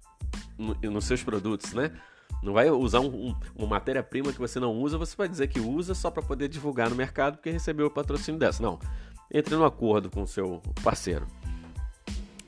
no, 0.56 0.74
nos 0.90 1.04
seus 1.04 1.22
produtos, 1.22 1.72
né? 1.72 1.92
Não 2.42 2.52
vai 2.52 2.70
usar 2.70 3.00
um, 3.00 3.28
um, 3.28 3.36
uma 3.56 3.66
matéria-prima 3.66 4.32
que 4.32 4.38
você 4.38 4.60
não 4.60 4.72
usa, 4.72 4.96
você 4.96 5.16
vai 5.16 5.28
dizer 5.28 5.48
que 5.48 5.58
usa 5.58 5.94
só 5.94 6.10
para 6.10 6.22
poder 6.22 6.48
divulgar 6.48 6.88
no 6.88 6.96
mercado 6.96 7.36
porque 7.36 7.50
recebeu 7.50 7.86
o 7.86 7.90
patrocínio 7.90 8.38
dessa. 8.38 8.62
Não. 8.62 8.78
Entre 9.32 9.54
no 9.56 9.64
acordo 9.64 10.10
com 10.10 10.22
o 10.22 10.26
seu 10.26 10.62
parceiro. 10.82 11.26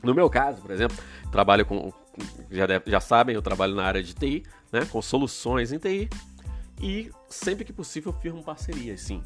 No 0.02 0.14
meu 0.14 0.30
caso, 0.30 0.62
por 0.62 0.70
exemplo, 0.70 0.96
trabalho 1.30 1.66
com. 1.66 1.92
Já, 2.50 2.66
deve, 2.66 2.90
já 2.90 3.00
sabem, 3.00 3.34
eu 3.34 3.42
trabalho 3.42 3.74
na 3.74 3.84
área 3.84 4.02
de 4.02 4.14
TI, 4.14 4.44
né, 4.72 4.84
com 4.86 5.00
soluções 5.02 5.72
em 5.72 5.78
TI. 5.78 6.08
E 6.80 7.10
sempre 7.28 7.64
que 7.64 7.72
possível 7.72 8.12
firmo 8.12 8.42
parcerias, 8.42 9.02
sim. 9.02 9.22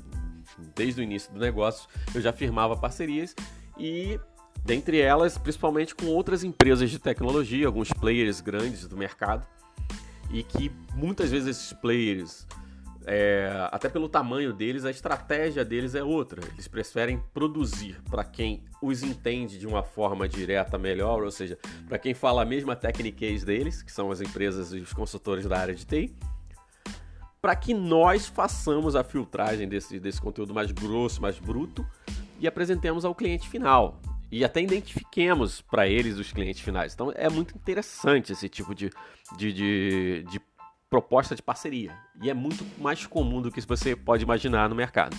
Desde 0.74 1.00
o 1.00 1.04
início 1.04 1.32
do 1.32 1.38
negócio 1.38 1.88
eu 2.14 2.20
já 2.20 2.32
firmava 2.32 2.76
parcerias 2.76 3.34
e 3.78 4.18
dentre 4.64 4.99
elas, 4.99 5.37
principalmente 5.37 5.94
com 5.94 6.06
outras 6.06 6.42
empresas 6.42 6.90
de 6.90 6.99
tecnologia, 6.99 7.66
alguns 7.66 7.92
players 7.92 8.40
grandes 8.40 8.88
do 8.88 8.97
mercado, 8.97 9.47
e 10.30 10.42
que 10.42 10.73
muitas 10.94 11.30
vezes 11.30 11.49
esses 11.49 11.73
players, 11.75 12.47
é, 13.06 13.68
até 13.71 13.90
pelo 13.90 14.09
tamanho 14.09 14.52
deles, 14.54 14.87
a 14.87 14.90
estratégia 14.90 15.64
deles 15.64 15.94
é 15.94 16.02
outra. 16.02 16.40
Eles 16.54 16.66
preferem 16.66 17.23
produzir 17.35 18.00
para 18.11 18.25
quem 18.25 18.64
os 18.80 19.02
entende 19.02 19.59
de 19.59 19.66
uma 19.66 19.83
forma 19.83 20.26
direta 20.26 20.78
melhor, 20.78 21.23
ou 21.23 21.30
seja, 21.30 21.59
para 21.87 21.99
quem 21.99 22.14
fala 22.14 22.42
a 22.42 22.47
mesma 22.47 22.75
técnicas 22.75 23.44
deles, 23.44 23.83
que 23.83 23.92
são 23.92 24.11
as 24.11 24.23
empresas 24.23 24.73
e 24.73 24.78
os 24.78 24.94
consultores 24.94 25.47
da 25.47 25.59
área 25.59 25.75
de 25.75 25.85
TI, 25.85 26.16
para 27.40 27.54
que 27.54 27.75
nós 27.75 28.26
façamos 28.26 28.97
a 28.97 29.04
filtragem 29.04 29.68
desse, 29.68 30.00
desse 30.00 30.18
conteúdo 30.18 30.54
mais 30.54 30.73
grosso, 30.73 31.21
mais 31.21 31.38
bruto 31.38 31.87
e 32.40 32.49
apresentemos 32.49 33.04
ao 33.04 33.14
cliente 33.14 33.47
final 33.50 34.00
e 34.34 34.44
até 34.44 34.60
identifiquemos 34.60 35.60
para 35.60 35.86
eles 35.86 36.18
os 36.18 36.32
clientes 36.32 36.60
finais. 36.60 36.92
Então 36.92 37.12
é 37.14 37.30
muito 37.30 37.54
interessante 37.54 38.32
esse 38.32 38.48
tipo 38.48 38.74
de, 38.74 38.90
de, 39.36 39.52
de, 39.52 40.26
de, 40.28 40.40
proposta 40.90 41.36
de 41.36 41.42
parceria. 41.42 41.96
E 42.20 42.28
é 42.28 42.34
muito 42.34 42.66
mais 42.82 43.06
comum 43.06 43.40
do 43.40 43.48
que 43.48 43.60
você 43.60 43.94
pode 43.94 44.24
imaginar 44.24 44.68
no 44.68 44.74
mercado. 44.74 45.16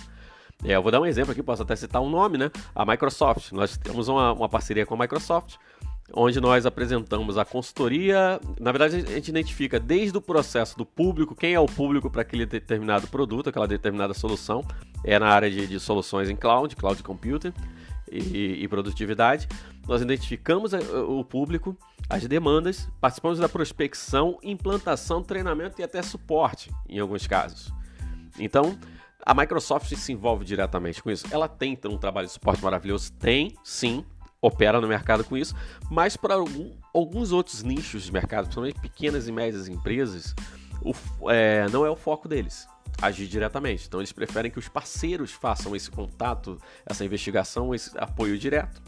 É, 0.62 0.72
eu 0.72 0.82
vou 0.82 0.92
dar 0.92 1.00
um 1.00 1.06
exemplo 1.06 1.32
aqui, 1.32 1.42
posso 1.42 1.62
até 1.62 1.74
citar 1.74 2.02
um 2.02 2.10
nome, 2.10 2.36
né? 2.36 2.50
A 2.74 2.84
Microsoft. 2.84 3.52
Nós 3.52 3.78
temos 3.78 4.08
uma, 4.08 4.34
uma 4.34 4.50
parceria 4.50 4.84
com 4.84 4.94
a 4.94 4.98
Microsoft, 4.98 5.56
onde 6.12 6.38
nós 6.38 6.66
apresentamos 6.66 7.38
a 7.38 7.44
consultoria. 7.46 8.38
Na 8.60 8.70
verdade, 8.70 8.96
a 8.96 9.14
gente 9.14 9.28
identifica 9.28 9.80
desde 9.80 10.18
o 10.18 10.20
processo 10.20 10.76
do 10.76 10.84
público, 10.84 11.34
quem 11.34 11.54
é 11.54 11.60
o 11.60 11.66
público 11.66 12.10
para 12.10 12.20
aquele 12.20 12.44
determinado 12.44 13.06
produto, 13.08 13.48
aquela 13.48 13.66
determinada 13.66 14.12
solução. 14.12 14.62
É 15.02 15.18
na 15.18 15.28
área 15.28 15.50
de, 15.50 15.66
de 15.66 15.80
soluções 15.80 16.28
em 16.28 16.36
cloud, 16.36 16.76
cloud 16.76 17.02
computing 17.02 17.54
e, 18.10 18.62
e 18.62 18.68
produtividade. 18.68 19.48
Nós 19.86 20.02
identificamos 20.02 20.72
o 20.72 21.24
público, 21.24 21.76
as 22.08 22.26
demandas, 22.26 22.88
participamos 23.00 23.38
da 23.38 23.48
prospecção, 23.48 24.38
implantação, 24.42 25.22
treinamento 25.22 25.80
e 25.80 25.84
até 25.84 26.02
suporte, 26.02 26.70
em 26.88 26.98
alguns 26.98 27.26
casos. 27.26 27.72
Então, 28.38 28.78
a 29.24 29.34
Microsoft 29.34 29.94
se 29.94 30.12
envolve 30.12 30.44
diretamente 30.44 31.02
com 31.02 31.10
isso. 31.10 31.26
Ela 31.30 31.48
tem 31.48 31.72
então, 31.72 31.92
um 31.92 31.98
trabalho 31.98 32.26
de 32.26 32.32
suporte 32.32 32.62
maravilhoso? 32.62 33.12
Tem, 33.12 33.54
sim. 33.64 34.04
opera 34.40 34.80
no 34.80 34.86
mercado 34.86 35.24
com 35.24 35.36
isso, 35.36 35.54
mas 35.90 36.16
para 36.16 36.34
alguns 36.94 37.32
outros 37.32 37.62
nichos 37.62 38.04
de 38.04 38.12
mercado, 38.12 38.44
principalmente 38.44 38.80
pequenas 38.80 39.26
e 39.26 39.32
médias 39.32 39.66
empresas, 39.66 40.34
o, 40.82 40.94
é, 41.30 41.68
não 41.70 41.84
é 41.84 41.90
o 41.90 41.96
foco 41.96 42.28
deles 42.28 42.68
agir 43.00 43.26
diretamente. 43.26 43.86
Então 43.86 44.00
eles 44.00 44.12
preferem 44.12 44.50
que 44.50 44.58
os 44.58 44.68
parceiros 44.68 45.32
façam 45.32 45.74
esse 45.74 45.90
contato, 45.90 46.60
essa 46.84 47.04
investigação, 47.04 47.74
esse 47.74 47.96
apoio 47.98 48.38
direto. 48.38 48.80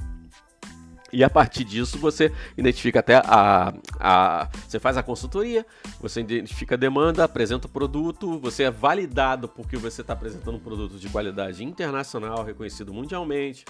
E 1.12 1.25
a 1.25 1.31
partir 1.31 1.65
disso 1.65 1.99
você 1.99 2.33
identifica 2.57 3.00
até 3.00 3.17
a, 3.25 3.73
a. 3.99 4.49
Você 4.67 4.79
faz 4.79 4.97
a 4.97 5.03
consultoria, 5.03 5.65
você 6.00 6.21
identifica 6.21 6.75
a 6.75 6.79
demanda, 6.79 7.25
apresenta 7.25 7.67
o 7.67 7.71
produto, 7.71 8.38
você 8.38 8.65
é 8.65 8.71
validado 8.71 9.49
porque 9.49 9.77
você 9.77 10.03
está 10.03 10.12
apresentando 10.12 10.57
um 10.57 10.61
produto 10.61 10.99
de 10.99 11.09
qualidade 11.09 11.65
internacional, 11.65 12.45
reconhecido 12.45 12.93
mundialmente, 12.93 13.65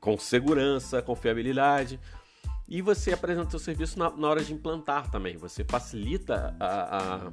com 0.00 0.18
segurança, 0.18 1.00
confiabilidade. 1.00 2.00
E 2.66 2.82
você 2.82 3.12
apresenta 3.12 3.46
o 3.46 3.50
seu 3.50 3.60
serviço 3.60 3.98
na, 3.98 4.10
na 4.10 4.28
hora 4.28 4.44
de 4.44 4.52
implantar 4.52 5.10
também. 5.10 5.36
Você 5.38 5.64
facilita 5.64 6.54
a, 6.60 6.66
a, 6.66 7.32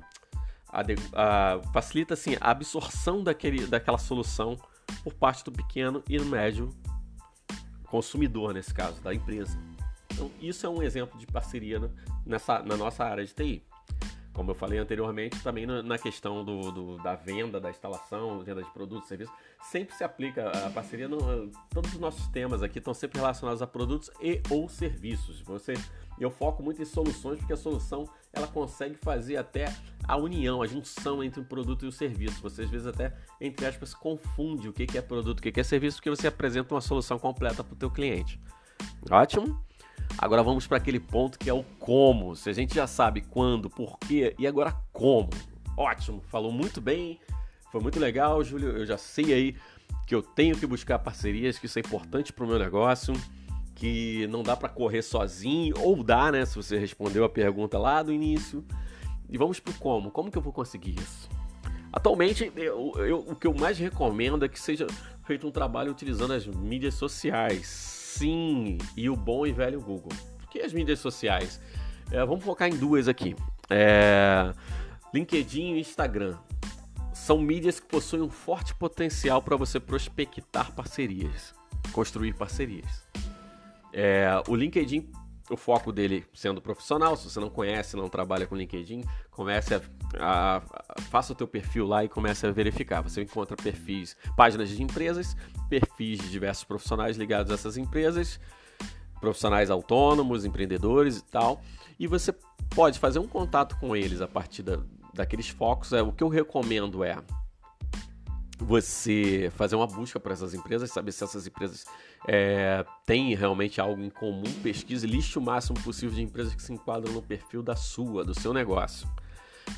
a, 1.13 1.61
facilita 1.71 2.13
assim, 2.13 2.35
a 2.39 2.51
absorção 2.51 3.23
daquele, 3.23 3.67
daquela 3.67 3.97
solução 3.97 4.57
por 5.03 5.13
parte 5.13 5.43
do 5.43 5.51
pequeno 5.51 6.03
e 6.09 6.19
médio 6.19 6.69
consumidor, 7.85 8.53
nesse 8.53 8.73
caso, 8.73 9.01
da 9.01 9.13
empresa. 9.13 9.57
Então, 10.11 10.31
isso 10.41 10.65
é 10.65 10.69
um 10.69 10.81
exemplo 10.81 11.17
de 11.19 11.25
parceria 11.27 11.91
nessa, 12.25 12.59
na 12.59 12.75
nossa 12.75 13.03
área 13.03 13.25
de 13.25 13.33
TI. 13.33 13.63
Como 14.33 14.51
eu 14.51 14.55
falei 14.55 14.77
anteriormente, 14.77 15.41
também 15.41 15.65
na 15.65 15.97
questão 15.97 16.43
do, 16.43 16.69
do, 16.69 16.97
da 16.97 17.15
venda, 17.15 17.57
da 17.57 17.69
instalação, 17.69 18.43
venda 18.43 18.61
de 18.61 18.69
produtos 18.71 19.07
serviços, 19.07 19.33
sempre 19.61 19.95
se 19.95 20.03
aplica 20.03 20.49
a 20.49 20.69
parceria. 20.69 21.07
No, 21.07 21.49
todos 21.69 21.93
os 21.93 21.99
nossos 21.99 22.27
temas 22.27 22.61
aqui 22.61 22.79
estão 22.79 22.93
sempre 22.93 23.17
relacionados 23.17 23.61
a 23.61 23.67
produtos 23.67 24.11
e 24.21 24.41
ou 24.49 24.67
serviços. 24.67 25.39
Você, 25.39 25.75
eu 26.19 26.29
foco 26.29 26.61
muito 26.61 26.81
em 26.81 26.85
soluções, 26.85 27.39
porque 27.39 27.53
a 27.53 27.57
solução 27.57 28.09
ela 28.33 28.47
consegue 28.47 28.95
fazer 28.95 29.37
até 29.37 29.73
a 30.07 30.17
união, 30.17 30.61
a 30.61 30.67
junção 30.67 31.23
entre 31.23 31.39
o 31.41 31.45
produto 31.45 31.85
e 31.85 31.87
o 31.87 31.91
serviço. 31.91 32.41
Você 32.41 32.63
às 32.63 32.69
vezes 32.69 32.87
até, 32.87 33.13
entre 33.39 33.65
aspas, 33.65 33.93
confunde 33.93 34.69
o 34.69 34.73
que 34.73 34.97
é 34.97 35.01
produto, 35.01 35.39
o 35.39 35.41
que 35.41 35.59
é 35.59 35.63
serviço, 35.63 35.97
porque 35.97 36.09
você 36.09 36.27
apresenta 36.27 36.73
uma 36.73 36.81
solução 36.81 37.17
completa 37.17 37.63
para 37.63 37.73
o 37.73 37.77
teu 37.77 37.89
cliente. 37.89 38.39
Ótimo? 39.09 39.59
Agora 40.17 40.41
vamos 40.43 40.65
para 40.65 40.77
aquele 40.77 40.99
ponto 40.99 41.37
que 41.37 41.49
é 41.49 41.53
o 41.53 41.63
como. 41.79 42.35
Se 42.35 42.49
a 42.49 42.53
gente 42.53 42.75
já 42.75 42.87
sabe 42.87 43.21
quando, 43.21 43.69
por 43.69 43.97
quê 43.99 44.35
e 44.39 44.47
agora 44.47 44.73
como. 44.93 45.29
Ótimo, 45.77 46.21
falou 46.27 46.51
muito 46.51 46.79
bem, 46.79 47.19
foi 47.71 47.81
muito 47.81 47.99
legal, 47.99 48.43
Júlio. 48.43 48.69
Eu 48.69 48.85
já 48.85 48.97
sei 48.97 49.33
aí 49.33 49.55
que 50.07 50.15
eu 50.15 50.21
tenho 50.21 50.57
que 50.57 50.65
buscar 50.65 50.99
parcerias, 50.99 51.59
que 51.59 51.65
isso 51.65 51.79
é 51.79 51.81
importante 51.81 52.31
para 52.31 52.45
o 52.45 52.47
meu 52.47 52.57
negócio, 52.57 53.13
que 53.73 54.25
não 54.27 54.43
dá 54.43 54.55
para 54.55 54.69
correr 54.69 55.01
sozinho, 55.01 55.75
ou 55.79 56.01
dá, 56.01 56.31
né? 56.31 56.45
Se 56.45 56.55
você 56.55 56.77
respondeu 56.77 57.25
a 57.25 57.29
pergunta 57.29 57.77
lá 57.77 58.01
do 58.01 58.13
início. 58.13 58.63
E 59.29 59.37
vamos 59.37 59.59
pro 59.59 59.73
como. 59.75 60.11
Como 60.11 60.31
que 60.31 60.37
eu 60.37 60.41
vou 60.41 60.53
conseguir 60.53 60.95
isso? 60.99 61.29
Atualmente, 61.91 62.51
eu, 62.55 62.91
eu, 62.97 63.19
o 63.19 63.35
que 63.35 63.47
eu 63.47 63.53
mais 63.53 63.77
recomendo 63.77 64.43
é 64.43 64.49
que 64.49 64.59
seja 64.59 64.85
feito 65.23 65.47
um 65.47 65.51
trabalho 65.51 65.91
utilizando 65.91 66.33
as 66.33 66.45
mídias 66.45 66.95
sociais. 66.95 67.67
Sim, 67.67 68.77
e 68.95 69.09
o 69.09 69.15
bom 69.15 69.45
e 69.45 69.51
velho 69.51 69.79
Google. 69.81 70.11
O 70.43 70.47
que 70.49 70.59
é 70.59 70.65
as 70.65 70.73
mídias 70.73 70.99
sociais? 70.99 71.61
É, 72.11 72.23
vamos 72.25 72.43
focar 72.43 72.67
em 72.69 72.75
duas 72.75 73.07
aqui. 73.07 73.35
É, 73.69 74.53
LinkedIn 75.13 75.75
e 75.75 75.79
Instagram. 75.79 76.37
São 77.13 77.39
mídias 77.39 77.79
que 77.79 77.87
possuem 77.87 78.21
um 78.21 78.29
forte 78.29 78.75
potencial 78.75 79.41
para 79.41 79.55
você 79.55 79.79
prospectar 79.79 80.73
parcerias, 80.73 81.55
construir 81.91 82.33
parcerias. 82.33 83.07
É, 83.93 84.27
o 84.47 84.55
LinkedIn 84.55 85.09
o 85.49 85.57
foco 85.57 85.91
dele 85.91 86.25
sendo 86.33 86.61
profissional. 86.61 87.15
Se 87.15 87.29
você 87.29 87.39
não 87.39 87.49
conhece, 87.49 87.95
não 87.95 88.09
trabalha 88.09 88.47
com 88.47 88.55
LinkedIn, 88.55 89.03
comece 89.29 89.75
a, 89.75 89.81
a, 90.19 90.57
a, 90.57 91.01
faça 91.09 91.33
o 91.33 91.35
teu 91.35 91.47
perfil 91.47 91.85
lá 91.85 92.03
e 92.03 92.09
comece 92.09 92.45
a 92.47 92.51
verificar. 92.51 93.01
Você 93.01 93.21
encontra 93.21 93.55
perfis, 93.55 94.15
páginas 94.35 94.69
de 94.69 94.81
empresas, 94.81 95.35
perfis 95.69 96.19
de 96.19 96.29
diversos 96.29 96.63
profissionais 96.63 97.17
ligados 97.17 97.51
a 97.51 97.55
essas 97.55 97.77
empresas, 97.77 98.39
profissionais 99.19 99.69
autônomos, 99.69 100.45
empreendedores 100.45 101.17
e 101.17 101.23
tal. 101.23 101.61
E 101.99 102.07
você 102.07 102.33
pode 102.73 102.99
fazer 102.99 103.19
um 103.19 103.27
contato 103.27 103.77
com 103.79 103.95
eles 103.95 104.21
a 104.21 104.27
partir 104.27 104.63
da, 104.63 104.79
daqueles 105.13 105.49
focos. 105.49 105.93
É, 105.93 106.01
o 106.01 106.11
que 106.11 106.23
eu 106.23 106.27
recomendo 106.27 107.03
é 107.03 107.17
você 108.57 109.51
fazer 109.55 109.75
uma 109.75 109.87
busca 109.87 110.19
para 110.19 110.33
essas 110.33 110.53
empresas, 110.53 110.91
saber 110.91 111.11
se 111.11 111.23
essas 111.23 111.45
empresas 111.45 111.85
é, 112.27 112.85
têm 113.05 113.35
realmente 113.35 113.79
algo 113.79 114.01
em 114.01 114.09
comum, 114.09 114.43
pesquise, 114.63 115.05
liste 115.05 115.37
o 115.37 115.41
máximo 115.41 115.79
possível 115.81 116.15
de 116.15 116.21
empresas 116.21 116.55
que 116.55 116.61
se 116.61 116.73
enquadram 116.73 117.13
no 117.13 117.21
perfil 117.21 117.61
da 117.61 117.75
sua, 117.75 118.23
do 118.23 118.33
seu 118.33 118.53
negócio. 118.53 119.07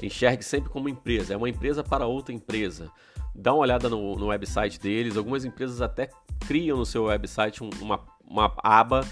Enxergue 0.01 0.44
sempre 0.44 0.70
como 0.70 0.89
empresa, 0.89 1.34
é 1.34 1.38
uma 1.38 1.50
empresa 1.50 1.84
para 1.84 2.06
outra 2.06 2.34
empresa. 2.34 2.92
Dá 3.36 3.54
uma 3.54 3.62
olhada 3.62 3.89
no, 3.89 4.16
no 4.16 4.27
website 4.27 4.80
deles, 4.80 5.18
algumas 5.18 5.46
empresas 5.46 5.82
até 5.82 6.10
criam 6.48 6.77
no 6.77 6.86
seu 6.86 7.06
website 7.06 7.62
uma, 7.62 8.00
uma 8.25 8.54
aba 8.63 9.06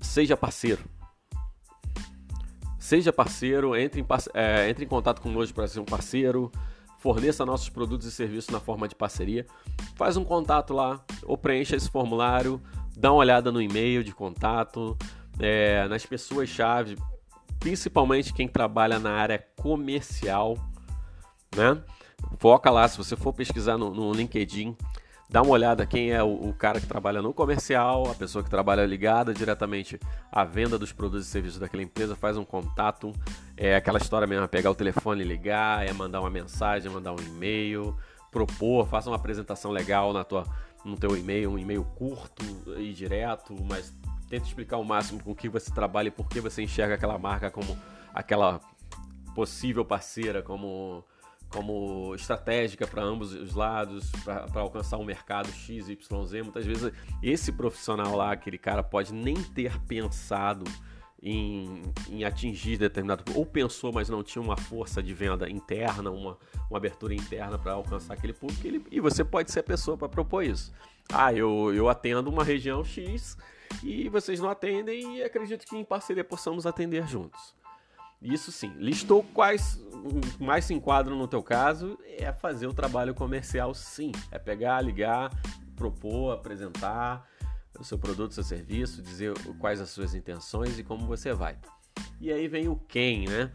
Seja 0.00 0.36
Parceiro. 0.36 0.82
Seja 2.78 3.12
parceiro, 3.12 3.76
entre 3.76 4.00
em, 4.00 4.06
é, 4.32 4.70
entre 4.70 4.84
em 4.84 4.88
contato 4.88 5.20
conosco 5.20 5.54
para 5.54 5.68
ser 5.68 5.80
um 5.80 5.84
parceiro 5.84 6.50
forneça 7.00 7.44
nossos 7.44 7.68
produtos 7.68 8.06
e 8.06 8.12
serviços 8.12 8.50
na 8.50 8.60
forma 8.60 8.86
de 8.86 8.94
parceria, 8.94 9.46
faz 9.96 10.16
um 10.16 10.24
contato 10.24 10.72
lá, 10.72 11.02
ou 11.24 11.36
preencha 11.36 11.74
esse 11.74 11.90
formulário, 11.90 12.60
dá 12.96 13.10
uma 13.10 13.18
olhada 13.18 13.50
no 13.50 13.60
e-mail 13.60 14.04
de 14.04 14.12
contato, 14.12 14.96
é, 15.38 15.88
nas 15.88 16.04
pessoas-chave, 16.04 16.96
principalmente 17.58 18.32
quem 18.32 18.46
trabalha 18.46 18.98
na 18.98 19.12
área 19.12 19.42
comercial, 19.56 20.56
né? 21.56 21.82
Foca 22.38 22.70
lá, 22.70 22.86
se 22.86 22.98
você 22.98 23.16
for 23.16 23.32
pesquisar 23.32 23.78
no, 23.78 23.94
no 23.94 24.12
LinkedIn, 24.12 24.76
dá 25.30 25.40
uma 25.40 25.52
olhada 25.52 25.86
quem 25.86 26.10
é 26.10 26.22
o, 26.22 26.48
o, 26.48 26.52
cara 26.52 26.80
que 26.80 26.86
trabalha 26.86 27.22
no 27.22 27.32
comercial, 27.32 28.10
a 28.10 28.14
pessoa 28.14 28.44
que 28.44 28.50
trabalha 28.50 28.84
ligada 28.84 29.32
diretamente 29.32 29.98
à 30.30 30.44
venda 30.44 30.78
dos 30.78 30.92
produtos 30.92 31.26
e 31.26 31.30
serviços 31.30 31.58
daquela 31.58 31.82
empresa, 31.82 32.14
faz 32.14 32.36
um 32.36 32.44
contato, 32.44 33.12
é 33.60 33.76
aquela 33.76 33.98
história 33.98 34.26
mesmo, 34.26 34.42
é 34.42 34.48
pegar 34.48 34.70
o 34.70 34.74
telefone 34.74 35.22
e 35.22 35.24
ligar, 35.24 35.86
é 35.86 35.92
mandar 35.92 36.20
uma 36.20 36.30
mensagem, 36.30 36.90
mandar 36.90 37.12
um 37.12 37.20
e-mail, 37.20 37.94
propor, 38.30 38.88
faça 38.88 39.10
uma 39.10 39.16
apresentação 39.16 39.70
legal 39.70 40.14
na 40.14 40.24
tua, 40.24 40.46
no 40.82 40.96
teu 40.96 41.14
e-mail, 41.14 41.50
um 41.50 41.58
e-mail 41.58 41.84
curto 41.84 42.42
e 42.78 42.90
direto, 42.94 43.54
mas 43.68 43.94
tenta 44.30 44.46
explicar 44.46 44.78
o 44.78 44.84
máximo 44.84 45.22
com 45.22 45.34
que 45.34 45.46
você 45.46 45.70
trabalha 45.70 46.08
e 46.08 46.10
por 46.10 46.26
que 46.26 46.40
você 46.40 46.62
enxerga 46.62 46.94
aquela 46.94 47.18
marca 47.18 47.50
como 47.50 47.76
aquela 48.14 48.60
possível 49.34 49.84
parceira, 49.84 50.42
como 50.42 51.04
como 51.50 52.14
estratégica 52.14 52.86
para 52.86 53.02
ambos 53.02 53.34
os 53.34 53.54
lados, 53.54 54.10
para 54.24 54.60
alcançar 54.60 54.96
um 54.98 55.04
mercado 55.04 55.50
X, 55.50 55.88
Y, 55.88 56.24
Z. 56.24 56.42
Muitas 56.44 56.64
vezes 56.64 56.92
esse 57.20 57.52
profissional 57.52 58.16
lá, 58.16 58.32
aquele 58.32 58.56
cara, 58.56 58.84
pode 58.84 59.12
nem 59.12 59.34
ter 59.34 59.76
pensado 59.80 60.64
em, 61.22 61.82
em 62.08 62.24
atingir 62.24 62.78
determinado. 62.78 63.24
Ou 63.34 63.44
pensou, 63.44 63.92
mas 63.92 64.08
não 64.08 64.22
tinha 64.22 64.42
uma 64.42 64.56
força 64.56 65.02
de 65.02 65.12
venda 65.12 65.48
interna, 65.48 66.10
uma, 66.10 66.38
uma 66.68 66.76
abertura 66.76 67.14
interna 67.14 67.58
para 67.58 67.72
alcançar 67.72 68.14
aquele 68.14 68.32
público. 68.32 68.66
Ele, 68.66 68.84
e 68.90 69.00
você 69.00 69.24
pode 69.24 69.50
ser 69.50 69.60
a 69.60 69.64
pessoa 69.64 69.96
para 69.96 70.08
propor 70.08 70.42
isso. 70.42 70.72
Ah, 71.12 71.32
eu, 71.32 71.74
eu 71.74 71.88
atendo 71.88 72.30
uma 72.30 72.44
região 72.44 72.84
X 72.84 73.36
e 73.82 74.08
vocês 74.08 74.40
não 74.40 74.50
atendem, 74.50 75.18
e 75.18 75.22
acredito 75.22 75.64
que 75.66 75.76
em 75.76 75.84
parceria 75.84 76.24
possamos 76.24 76.66
atender 76.66 77.06
juntos. 77.06 77.54
Isso 78.20 78.52
sim. 78.52 78.72
Listou 78.76 79.22
quais 79.22 79.82
mais 80.38 80.66
se 80.66 80.74
enquadram 80.74 81.16
no 81.16 81.26
teu 81.26 81.42
caso, 81.42 81.98
é 82.06 82.32
fazer 82.32 82.66
o 82.66 82.74
trabalho 82.74 83.14
comercial 83.14 83.72
sim. 83.74 84.12
É 84.30 84.38
pegar, 84.38 84.80
ligar, 84.82 85.30
propor, 85.74 86.32
apresentar 86.32 87.26
o 87.78 87.84
seu 87.84 87.98
produto, 87.98 88.30
o 88.30 88.34
seu 88.34 88.44
serviço, 88.44 89.02
dizer 89.02 89.32
quais 89.58 89.80
as 89.80 89.90
suas 89.90 90.14
intenções 90.14 90.78
e 90.78 90.84
como 90.84 91.06
você 91.06 91.32
vai. 91.32 91.56
E 92.20 92.32
aí 92.32 92.48
vem 92.48 92.68
o 92.68 92.76
quem, 92.76 93.26
né? 93.26 93.50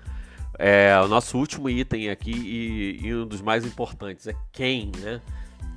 É, 0.58 0.98
o 1.04 1.08
nosso 1.08 1.38
último 1.38 1.70
item 1.70 2.10
aqui 2.10 2.32
e, 2.32 3.08
e, 3.08 3.14
um 3.14 3.28
dos 3.28 3.42
mais 3.42 3.66
importantes 3.66 4.26
é 4.28 4.36
quem, 4.52 4.92
né? 5.00 5.22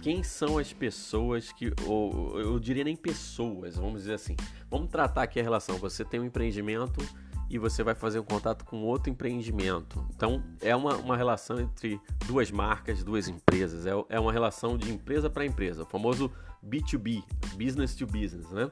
Quem 0.01 0.23
são 0.23 0.57
as 0.57 0.73
pessoas 0.73 1.51
que, 1.51 1.73
ou, 1.85 2.39
eu 2.39 2.59
diria 2.61 2.85
nem 2.85 2.95
pessoas, 2.95 3.77
vamos 3.77 4.03
dizer 4.03 4.15
assim. 4.15 4.37
Vamos 4.71 4.89
tratar 4.89 5.25
aqui 5.25 5.41
a 5.41 5.43
relação. 5.43 5.77
Você 5.79 6.05
tem 6.05 6.21
um 6.21 6.25
empreendimento 6.25 7.05
e 7.51 7.59
você 7.59 7.83
vai 7.83 7.95
fazer 7.95 8.21
um 8.21 8.25
contato 8.25 8.65
com 8.65 8.83
outro 8.83 9.11
empreendimento. 9.11 10.07
Então, 10.15 10.43
é 10.61 10.77
uma, 10.77 10.95
uma 10.97 11.17
relação 11.17 11.59
entre 11.59 12.01
duas 12.27 12.51
marcas, 12.51 13.03
duas 13.03 13.27
empresas. 13.27 13.87
É, 13.87 13.93
é 14.09 14.21
uma 14.21 14.33
relação 14.33 14.77
de 14.77 14.93
empresa 14.93 15.29
para 15.29 15.45
empresa, 15.45 15.83
o 15.83 15.87
famoso 15.87 16.31
B2B, 16.65 17.23
business 17.57 17.95
to 17.95 18.07
business, 18.07 18.51
né? 18.51 18.71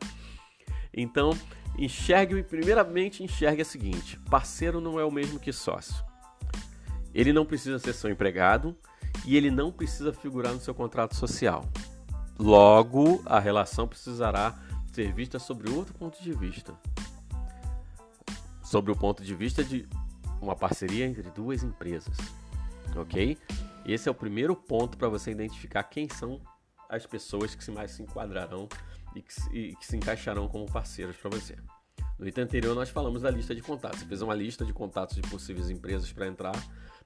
Então, 0.93 1.31
enxergue, 1.79 2.43
primeiramente, 2.43 3.23
enxergue 3.23 3.63
a 3.63 3.65
seguinte: 3.65 4.19
parceiro 4.31 4.81
não 4.81 4.99
é 4.99 5.05
o 5.05 5.11
mesmo 5.11 5.39
que 5.39 5.53
sócio. 5.53 6.05
Ele 7.15 7.33
não 7.33 7.47
precisa 7.47 7.79
ser 7.79 7.95
seu 7.95 8.11
empregado 8.11 8.77
e 9.25 9.37
ele 9.37 9.51
não 9.51 9.73
precisa 9.73 10.13
figurar 10.13 10.53
no 10.53 10.61
seu 10.61 10.75
contrato 10.75 11.15
social. 11.15 11.65
Logo, 12.39 13.23
a 13.25 13.39
relação 13.39 13.89
precisará 13.89 14.55
ser 14.93 15.13
vista 15.13 15.39
sobre 15.39 15.71
outro 15.71 15.95
ponto 15.95 16.23
de 16.23 16.33
vista. 16.33 16.75
Sobre 18.63 18.93
o 18.93 18.97
ponto 18.97 19.23
de 19.23 19.35
vista 19.35 19.65
de 19.65 19.89
uma 20.41 20.55
parceria 20.55 21.07
entre 21.07 21.31
duas 21.31 21.63
empresas. 21.63 22.17
Ok? 22.95 23.39
Esse 23.85 24.09
é 24.09 24.13
o 24.13 24.15
primeiro 24.15 24.55
ponto 24.55 24.99
para 24.99 25.09
você 25.09 25.31
identificar 25.31 25.83
quem 25.85 26.09
são 26.09 26.41
as 26.89 27.07
pessoas 27.07 27.55
que 27.55 27.71
mais 27.71 27.93
se 27.93 28.03
enquadrarão 28.03 28.69
e 29.15 29.23
que, 29.23 29.35
e 29.53 29.77
que 29.77 29.87
se 29.87 29.97
encaixarão 29.97 30.49
como 30.49 30.71
parceiros 30.71 31.17
para 31.17 31.31
você. 31.31 31.57
No 32.19 32.27
item 32.27 32.45
anterior, 32.45 32.75
nós 32.75 32.89
falamos 32.89 33.23
da 33.23 33.31
lista 33.31 33.55
de 33.55 33.61
contatos. 33.61 34.01
Você 34.01 34.07
fez 34.07 34.23
uma 34.23 34.35
lista 34.35 34.65
de 34.65 34.73
contatos 34.73 35.17
de 35.17 35.23
possíveis 35.23 35.69
empresas 35.69 36.11
para 36.13 36.27
entrar, 36.27 36.55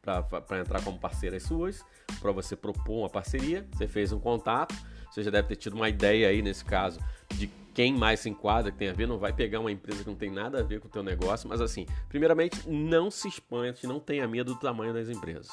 para 0.02 0.60
entrar 0.60 0.82
como 0.82 0.98
parceiras 0.98 1.42
suas, 1.42 1.84
para 2.20 2.30
você 2.30 2.54
propor 2.54 3.00
uma 3.00 3.10
parceria. 3.10 3.66
Você 3.72 3.88
fez 3.88 4.12
um 4.12 4.20
contato, 4.20 4.74
você 5.10 5.22
já 5.22 5.30
deve 5.30 5.48
ter 5.48 5.56
tido 5.56 5.74
uma 5.74 5.88
ideia 5.88 6.28
aí, 6.28 6.42
nesse 6.42 6.64
caso, 6.64 7.00
de 7.34 7.48
quem 7.74 7.92
mais 7.92 8.20
se 8.20 8.30
enquadra, 8.30 8.70
que 8.70 8.78
tem 8.78 8.88
a 8.88 8.92
ver. 8.92 9.08
Não 9.08 9.18
vai 9.18 9.32
pegar 9.32 9.58
uma 9.58 9.72
empresa 9.72 10.04
que 10.04 10.10
não 10.10 10.16
tem 10.16 10.30
nada 10.30 10.60
a 10.60 10.62
ver 10.62 10.80
com 10.80 10.86
o 10.86 10.90
teu 10.90 11.02
negócio, 11.02 11.48
mas 11.48 11.60
assim, 11.60 11.86
primeiramente, 12.08 12.68
não 12.68 13.10
se 13.10 13.26
espante, 13.26 13.86
não 13.88 13.98
tenha 13.98 14.28
medo 14.28 14.54
do 14.54 14.60
tamanho 14.60 14.94
das 14.94 15.08
empresas 15.08 15.50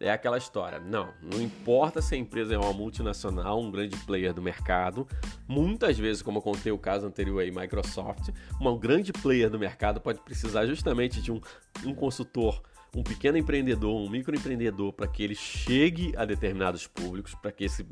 é 0.00 0.10
aquela 0.10 0.38
história. 0.38 0.78
Não, 0.78 1.12
não 1.22 1.40
importa 1.40 2.00
se 2.00 2.14
a 2.14 2.18
empresa 2.18 2.54
é 2.54 2.58
uma 2.58 2.72
multinacional, 2.72 3.60
um 3.60 3.70
grande 3.70 3.96
player 3.98 4.32
do 4.32 4.42
mercado. 4.42 5.06
Muitas 5.46 5.98
vezes, 5.98 6.22
como 6.22 6.40
contei 6.40 6.72
o 6.72 6.78
caso 6.78 7.06
anterior 7.06 7.40
aí, 7.40 7.50
Microsoft, 7.50 8.30
um 8.60 8.78
grande 8.78 9.12
player 9.12 9.50
do 9.50 9.58
mercado 9.58 10.00
pode 10.00 10.20
precisar 10.20 10.66
justamente 10.66 11.20
de 11.20 11.32
um, 11.32 11.40
um 11.84 11.94
consultor, 11.94 12.62
um 12.94 13.02
pequeno 13.02 13.36
empreendedor, 13.36 13.94
um 13.94 14.08
microempreendedor, 14.08 14.92
para 14.92 15.06
que 15.06 15.22
ele 15.22 15.34
chegue 15.34 16.14
a 16.16 16.24
determinados 16.24 16.86
públicos, 16.86 17.34
para 17.34 17.52
que 17.52 17.64
esse, 17.64 17.86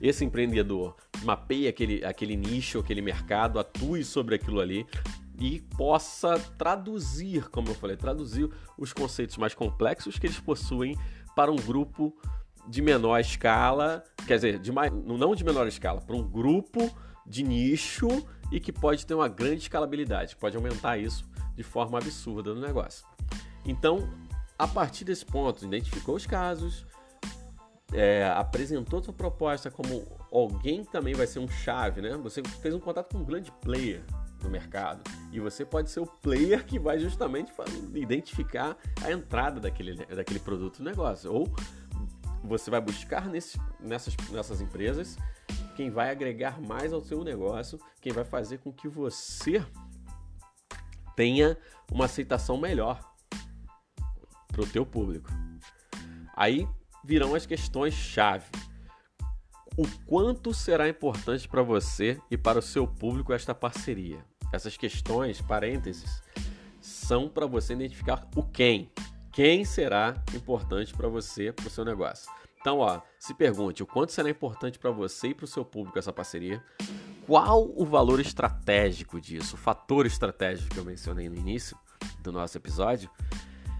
esse 0.00 0.24
empreendedor 0.24 0.96
mapeie 1.22 1.68
aquele, 1.68 2.04
aquele 2.04 2.36
nicho, 2.36 2.78
aquele 2.78 3.00
mercado, 3.00 3.58
atue 3.58 4.04
sobre 4.04 4.34
aquilo 4.34 4.60
ali, 4.60 4.86
e 5.40 5.60
possa 5.76 6.38
traduzir, 6.56 7.48
como 7.48 7.68
eu 7.68 7.74
falei, 7.74 7.96
traduzir 7.96 8.48
os 8.78 8.92
conceitos 8.92 9.36
mais 9.36 9.54
complexos 9.54 10.18
que 10.18 10.26
eles 10.26 10.38
possuem 10.38 10.96
para 11.34 11.50
um 11.50 11.56
grupo 11.56 12.14
de 12.66 12.80
menor 12.80 13.18
escala, 13.20 14.02
quer 14.26 14.36
dizer, 14.36 14.58
de 14.58 14.72
mais, 14.72 14.92
não 14.92 15.34
de 15.34 15.44
menor 15.44 15.66
escala, 15.66 16.00
para 16.00 16.16
um 16.16 16.22
grupo 16.22 16.90
de 17.26 17.42
nicho 17.42 18.08
e 18.50 18.60
que 18.60 18.72
pode 18.72 19.06
ter 19.06 19.14
uma 19.14 19.28
grande 19.28 19.62
escalabilidade, 19.62 20.36
pode 20.36 20.56
aumentar 20.56 20.98
isso 20.98 21.24
de 21.54 21.62
forma 21.62 21.98
absurda 21.98 22.54
no 22.54 22.60
negócio. 22.60 23.06
Então, 23.64 24.08
a 24.58 24.66
partir 24.66 25.04
desse 25.04 25.24
ponto, 25.24 25.64
identificou 25.64 26.16
os 26.16 26.26
casos, 26.26 26.86
é, 27.92 28.26
apresentou 28.36 29.02
sua 29.02 29.14
proposta 29.14 29.70
como 29.70 30.06
alguém 30.32 30.84
que 30.84 30.90
também 30.90 31.14
vai 31.14 31.26
ser 31.26 31.38
um 31.38 31.48
chave, 31.48 32.00
né? 32.00 32.16
Você 32.22 32.42
fez 32.60 32.74
um 32.74 32.80
contato 32.80 33.12
com 33.12 33.18
um 33.18 33.24
grande 33.24 33.52
player 33.62 34.04
no 34.44 34.50
mercado. 34.50 35.02
E 35.32 35.40
você 35.40 35.64
pode 35.64 35.90
ser 35.90 36.00
o 36.00 36.06
player 36.06 36.64
que 36.64 36.78
vai 36.78 36.98
justamente 36.98 37.52
identificar 37.94 38.76
a 39.02 39.10
entrada 39.10 39.58
daquele, 39.60 39.96
daquele 40.06 40.38
produto 40.38 40.78
no 40.78 40.84
negócio. 40.84 41.32
Ou 41.32 41.52
você 42.42 42.70
vai 42.70 42.80
buscar 42.80 43.28
nesse, 43.28 43.58
nessas, 43.80 44.14
nessas 44.30 44.60
empresas 44.60 45.16
quem 45.74 45.90
vai 45.90 46.10
agregar 46.10 46.60
mais 46.60 46.92
ao 46.92 47.00
seu 47.00 47.24
negócio, 47.24 47.78
quem 48.00 48.12
vai 48.12 48.24
fazer 48.24 48.58
com 48.58 48.72
que 48.72 48.88
você 48.88 49.64
tenha 51.16 51.56
uma 51.90 52.06
aceitação 52.06 52.56
melhor 52.56 53.00
para 54.48 54.62
o 54.62 54.66
teu 54.66 54.86
público. 54.86 55.28
Aí 56.36 56.68
virão 57.04 57.34
as 57.34 57.44
questões 57.44 57.94
chave. 57.94 58.46
O 59.76 59.84
quanto 60.06 60.54
será 60.54 60.88
importante 60.88 61.48
para 61.48 61.62
você 61.62 62.20
e 62.30 62.38
para 62.38 62.60
o 62.60 62.62
seu 62.62 62.86
público 62.86 63.32
esta 63.32 63.54
parceria? 63.54 64.24
Essas 64.52 64.76
questões, 64.76 65.40
parênteses, 65.40 66.22
são 66.80 67.28
para 67.28 67.46
você 67.46 67.72
identificar 67.72 68.26
o 68.36 68.42
quem. 68.42 68.90
Quem 69.32 69.64
será 69.64 70.22
importante 70.34 70.94
para 70.94 71.08
você, 71.08 71.52
para 71.52 71.66
o 71.66 71.70
seu 71.70 71.84
negócio. 71.84 72.30
Então, 72.60 72.78
ó, 72.78 73.00
se 73.18 73.34
pergunte 73.34 73.82
o 73.82 73.86
quanto 73.86 74.12
será 74.12 74.30
importante 74.30 74.78
para 74.78 74.90
você 74.90 75.28
e 75.28 75.34
para 75.34 75.44
o 75.44 75.48
seu 75.48 75.64
público 75.64 75.98
essa 75.98 76.12
parceria. 76.12 76.62
Qual 77.26 77.70
o 77.74 77.84
valor 77.84 78.20
estratégico 78.20 79.20
disso, 79.20 79.56
o 79.56 79.58
fator 79.58 80.06
estratégico 80.06 80.70
que 80.70 80.78
eu 80.78 80.84
mencionei 80.84 81.28
no 81.28 81.36
início 81.36 81.76
do 82.20 82.30
nosso 82.30 82.56
episódio? 82.56 83.10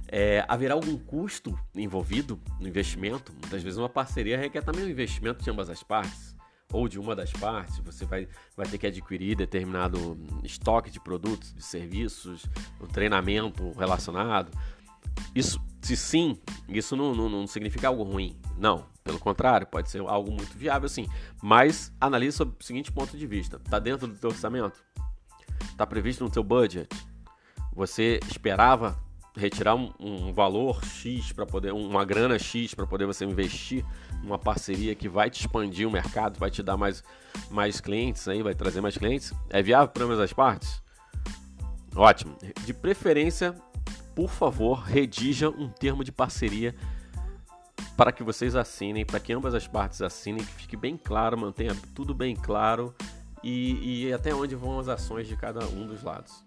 É, 0.09 0.45
haverá 0.49 0.75
algum 0.75 0.99
custo 0.99 1.59
envolvido 1.75 2.41
no 2.61 2.69
investimento? 2.69 3.33
Muitas 3.33 3.63
vezes 3.63 3.79
uma 3.79 3.89
parceria 3.89 4.39
requer 4.39 4.63
também 4.63 4.85
um 4.85 4.89
investimento 4.89 5.43
de 5.43 5.51
ambas 5.51 5.71
as 5.71 5.83
partes 5.83 6.34
ou 6.75 6.89
de 6.89 6.99
uma 6.99 7.15
das 7.15 7.33
partes, 7.33 7.79
você 7.79 8.05
vai, 8.05 8.27
vai 8.57 8.67
ter 8.67 8.79
que 8.79 8.87
adquirir 8.89 9.37
determinado 9.37 10.19
estoque 10.43 10.91
de 10.91 10.99
produtos, 10.99 11.55
de 11.55 11.63
serviços, 11.63 12.45
um 12.81 12.87
treinamento 12.89 13.71
relacionado. 13.79 14.51
Isso, 15.33 15.61
se 15.81 15.97
sim, 15.97 16.37
isso 16.69 16.97
não, 16.97 17.15
não, 17.15 17.29
não 17.29 17.47
significa 17.47 17.87
algo 17.87 18.03
ruim. 18.03 18.37
Não, 18.59 18.87
pelo 19.05 19.21
contrário, 19.21 19.69
pode 19.69 19.89
ser 19.89 20.01
algo 20.01 20.33
muito 20.33 20.59
viável 20.59 20.89
sim. 20.89 21.07
Mas 21.41 21.93
analise 22.01 22.37
sob 22.37 22.57
o 22.59 22.65
seguinte 22.65 22.91
ponto 22.91 23.17
de 23.17 23.25
vista: 23.25 23.57
está 23.65 23.79
dentro 23.79 24.09
do 24.09 24.17
teu 24.17 24.31
orçamento? 24.31 24.85
Está 25.71 25.87
previsto 25.87 26.25
no 26.25 26.31
teu 26.31 26.43
budget? 26.43 26.89
Você 27.73 28.19
esperava 28.29 28.99
retirar 29.37 29.75
um, 29.75 29.93
um 29.99 30.33
valor 30.33 30.85
X 30.85 31.33
para 31.33 31.45
poder, 31.45 31.73
uma 31.73 32.05
grana 32.05 32.39
X 32.39 32.75
para 32.75 32.87
poder 32.87 33.07
você 33.07 33.25
investir 33.25 33.85
numa 34.23 34.39
parceria 34.39 34.95
que 34.95 35.09
vai 35.09 35.29
te 35.29 35.41
expandir 35.41 35.89
o 35.89 35.91
mercado, 35.91 36.39
vai 36.39 36.51
te 36.51 36.63
dar 36.63 36.77
mais, 36.77 37.03
mais 37.51 37.81
clientes 37.81 38.29
aí, 38.29 38.43
vai 38.43 38.55
trazer 38.55 38.81
mais 38.81 38.97
clientes. 38.97 39.33
É 39.51 39.63
viável 39.63 39.89
para 39.89 40.05
ambas 40.05 40.21
as 40.21 40.33
partes? 40.33 40.83
Ótimo. 41.97 42.37
De 42.65 42.73
preferência, 42.73 43.55
por 44.15 44.31
favor, 44.31 44.81
redija 44.83 45.49
um 45.49 45.69
termo 45.69 46.05
de 46.05 46.13
parceria 46.13 46.75
para 47.97 48.13
que 48.13 48.23
vocês 48.23 48.57
assinem, 48.57 49.05
para 49.05 49.21
que 49.21 49.33
ambas 49.33 49.55
as 49.55 49.67
partes 49.67 50.03
assinem, 50.03 50.45
que 50.45 50.53
fique 50.53 50.77
bem 50.77 50.97
claro, 50.97 51.39
mantenha 51.39 51.77
tudo 51.95 52.15
bem 52.15 52.35
claro 52.35 52.95
e, 53.43 54.07
e 54.07 54.13
até 54.13 54.35
onde 54.35 54.55
vão 54.55 54.79
as 54.79 54.89
ações 54.89 55.29
de 55.29 55.37
cada 55.37 55.65
um 55.67 55.87
dos 55.87 56.03
lados. 56.03 56.45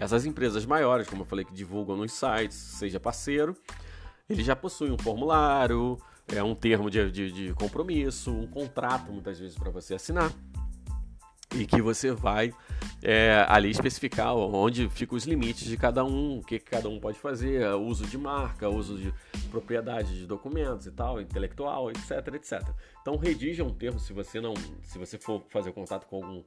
Essas 0.00 0.24
empresas 0.24 0.64
maiores, 0.64 1.06
como 1.06 1.22
eu 1.22 1.26
falei, 1.26 1.44
que 1.44 1.52
divulgam 1.52 1.94
nos 1.94 2.12
sites, 2.12 2.56
seja 2.56 2.98
parceiro, 2.98 3.54
ele 4.28 4.42
já 4.42 4.56
possui 4.56 4.90
um 4.90 4.96
formulário, 4.96 5.98
é 6.26 6.42
um 6.42 6.54
termo 6.54 6.88
de, 6.88 7.10
de, 7.10 7.30
de 7.30 7.54
compromisso, 7.54 8.32
um 8.32 8.46
contrato 8.46 9.12
muitas 9.12 9.38
vezes 9.38 9.58
para 9.58 9.70
você 9.70 9.94
assinar 9.94 10.32
e 11.54 11.66
que 11.66 11.82
você 11.82 12.12
vai 12.12 12.52
é, 13.02 13.44
ali 13.48 13.70
especificar 13.70 14.34
onde 14.34 14.88
ficam 14.88 15.18
os 15.18 15.24
limites 15.24 15.64
de 15.64 15.76
cada 15.76 16.04
um, 16.04 16.38
o 16.38 16.42
que, 16.42 16.58
cada 16.58 16.88
um 16.88 16.98
pode 16.98 17.18
fazer, 17.18 17.66
uso 17.74 18.06
de 18.06 18.16
marca, 18.16 18.68
uso 18.68 18.96
de 18.96 19.12
propriedade 19.50 20.16
de 20.16 20.26
documentos 20.26 20.86
e 20.86 20.92
tal, 20.92 21.20
intelectual, 21.20 21.90
etc, 21.90 22.34
etc. 22.34 22.62
Então 23.02 23.16
redija 23.16 23.64
um 23.64 23.74
termo 23.74 23.98
se 23.98 24.12
você 24.12 24.40
não, 24.40 24.54
se 24.82 24.96
você 24.98 25.18
for 25.18 25.44
fazer 25.50 25.72
contato 25.72 26.06
com 26.06 26.16
algum 26.16 26.42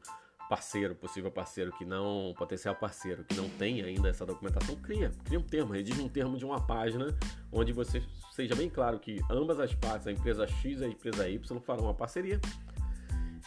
parceiro, 0.49 0.95
possível 0.95 1.32
parceiro 1.32 1.71
que 1.71 1.86
não, 1.86 2.34
potencial 2.38 2.75
parceiro 2.75 3.23
que 3.23 3.36
não 3.36 3.49
tem 3.49 3.82
ainda 3.82 4.10
essa 4.10 4.25
documentação, 4.25 4.75
cria, 4.75 5.12
cria 5.23 5.39
um 5.39 5.43
termo, 5.43 5.73
redige 5.73 6.01
um 6.01 6.10
termo 6.10 6.38
de 6.38 6.45
uma 6.45 6.65
página 6.65 7.08
onde 7.51 7.71
você 7.71 8.03
seja 8.32 8.56
bem 8.56 8.69
claro 8.69 8.99
que 8.99 9.21
ambas 9.29 9.60
as 9.60 9.73
partes, 9.73 10.08
a 10.08 10.12
empresa 10.12 10.47
X 10.47 10.82
e 10.82 10.86
a 10.86 10.88
empresa 10.88 11.27
Y, 11.27 11.60
farão 11.62 11.86
uma 11.86 11.93
parceria 11.93 12.39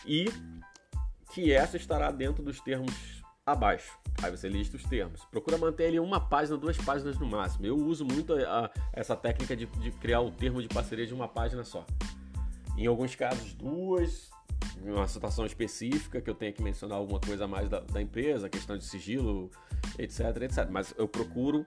e 0.07 0.27
que 1.33 1.53
essa 1.53 1.77
estará 1.77 2.11
dentro 2.11 2.43
dos 2.43 2.61
termos 2.61 2.93
abaixo. 3.45 3.97
Aí 4.23 4.31
você 4.31 4.49
lista 4.49 4.77
os 4.77 4.83
termos. 4.85 5.25
Procura 5.27 5.57
manter 5.57 5.85
ele 5.85 6.01
uma 6.01 6.19
página, 6.19 6.57
duas 6.57 6.77
páginas 6.79 7.19
no 7.19 7.27
máximo. 7.27 7.67
Eu 7.67 7.77
uso 7.77 8.05
muito 8.05 8.35
a, 8.35 8.67
a, 8.67 8.71
essa 8.93 9.15
técnica 9.15 9.57
de, 9.57 9.67
de 9.67 9.91
criar 9.93 10.21
o 10.21 10.31
termo 10.31 10.61
de 10.61 10.69
parceria 10.69 11.07
de 11.07 11.15
uma 11.15 11.29
página 11.29 11.63
só. 11.63 11.85
Em 12.77 12.87
alguns 12.87 13.15
casos, 13.15 13.55
duas, 13.55 14.31
uma 14.85 15.09
situação 15.09 15.47
específica 15.47 16.21
que 16.21 16.29
eu 16.29 16.35
tenha 16.35 16.53
que 16.53 16.63
mencionar 16.63 16.99
alguma 16.99 17.21
coisa 17.21 17.45
a 17.45 17.49
mais 17.49 17.69
da, 17.69 17.81
da, 17.81 18.01
empresa, 18.01 18.49
questão 18.49 18.77
de 18.77 18.85
sigilo, 18.85 19.51
etc, 19.99 20.21
etc. 20.43 20.69
Mas 20.71 20.95
eu 20.97 21.09
procuro 21.09 21.67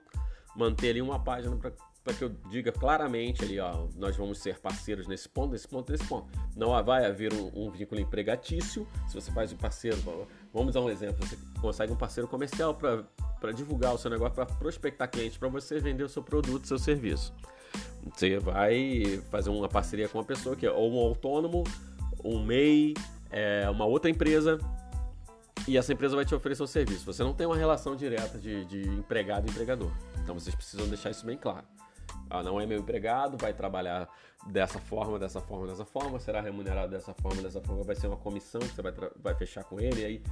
manter 0.56 0.90
ali 0.90 1.02
uma 1.02 1.18
página 1.18 1.56
para 1.56 2.14
que 2.14 2.24
eu 2.24 2.30
diga 2.50 2.72
claramente 2.72 3.44
ali, 3.44 3.60
ó, 3.60 3.86
nós 3.96 4.16
vamos 4.16 4.38
ser 4.38 4.58
parceiros 4.58 5.06
nesse 5.06 5.28
ponto, 5.28 5.52
nesse 5.52 5.68
ponto, 5.68 5.92
nesse 5.92 6.04
ponto. 6.04 6.28
Não 6.56 6.70
vai 6.82 7.04
haver 7.04 7.32
um, 7.32 7.66
um 7.66 7.70
vínculo 7.70 8.00
empregatício. 8.00 8.86
Se 9.06 9.14
você 9.14 9.30
faz 9.30 9.52
um 9.52 9.56
parceiro, 9.56 9.98
vamos 10.52 10.74
dar 10.74 10.80
um 10.80 10.88
exemplo, 10.88 11.26
você 11.26 11.36
consegue 11.60 11.92
um 11.92 11.96
parceiro 11.96 12.26
comercial 12.26 12.74
para 12.74 13.52
divulgar 13.52 13.94
o 13.94 13.98
seu 13.98 14.10
negócio, 14.10 14.34
para 14.34 14.46
prospectar 14.46 15.10
clientes, 15.10 15.36
para 15.36 15.48
você 15.48 15.78
vender 15.78 16.04
o 16.04 16.08
seu 16.08 16.22
produto, 16.22 16.66
seu 16.66 16.78
serviço. 16.78 17.34
Você 18.14 18.38
vai 18.38 19.22
fazer 19.30 19.50
uma 19.50 19.68
parceria 19.68 20.08
com 20.08 20.18
uma 20.18 20.24
pessoa 20.24 20.56
que 20.56 20.66
é 20.66 20.70
ou 20.70 20.90
um 20.90 20.98
autônomo 20.98 21.64
um 22.24 22.44
MEI, 22.44 22.94
é, 23.30 23.68
uma 23.70 23.84
outra 23.84 24.10
empresa, 24.10 24.58
e 25.68 25.76
essa 25.76 25.92
empresa 25.92 26.16
vai 26.16 26.24
te 26.24 26.34
oferecer 26.34 26.62
um 26.62 26.66
serviço. 26.66 27.04
Você 27.04 27.22
não 27.22 27.32
tem 27.32 27.46
uma 27.46 27.56
relação 27.56 27.94
direta 27.94 28.38
de, 28.38 28.64
de 28.64 28.88
empregado 28.88 29.46
e 29.46 29.50
empregador. 29.50 29.92
Então 30.22 30.34
vocês 30.34 30.54
precisam 30.54 30.88
deixar 30.88 31.10
isso 31.10 31.24
bem 31.24 31.36
claro. 31.36 31.66
Ah, 32.28 32.42
não 32.42 32.60
é 32.60 32.66
meu 32.66 32.78
empregado, 32.78 33.36
vai 33.36 33.52
trabalhar 33.52 34.08
dessa 34.46 34.78
forma, 34.78 35.18
dessa 35.18 35.40
forma, 35.40 35.66
dessa 35.66 35.84
forma, 35.84 36.18
será 36.18 36.40
remunerado 36.40 36.90
dessa 36.90 37.12
forma, 37.14 37.42
dessa 37.42 37.60
forma, 37.60 37.82
vai 37.82 37.94
ser 37.94 38.06
uma 38.06 38.16
comissão 38.16 38.60
que 38.60 38.68
você 38.68 38.82
vai, 38.82 38.92
vai 39.16 39.34
fechar 39.34 39.64
com 39.64 39.80
ele, 39.80 40.00
e 40.00 40.04
aí 40.04 40.22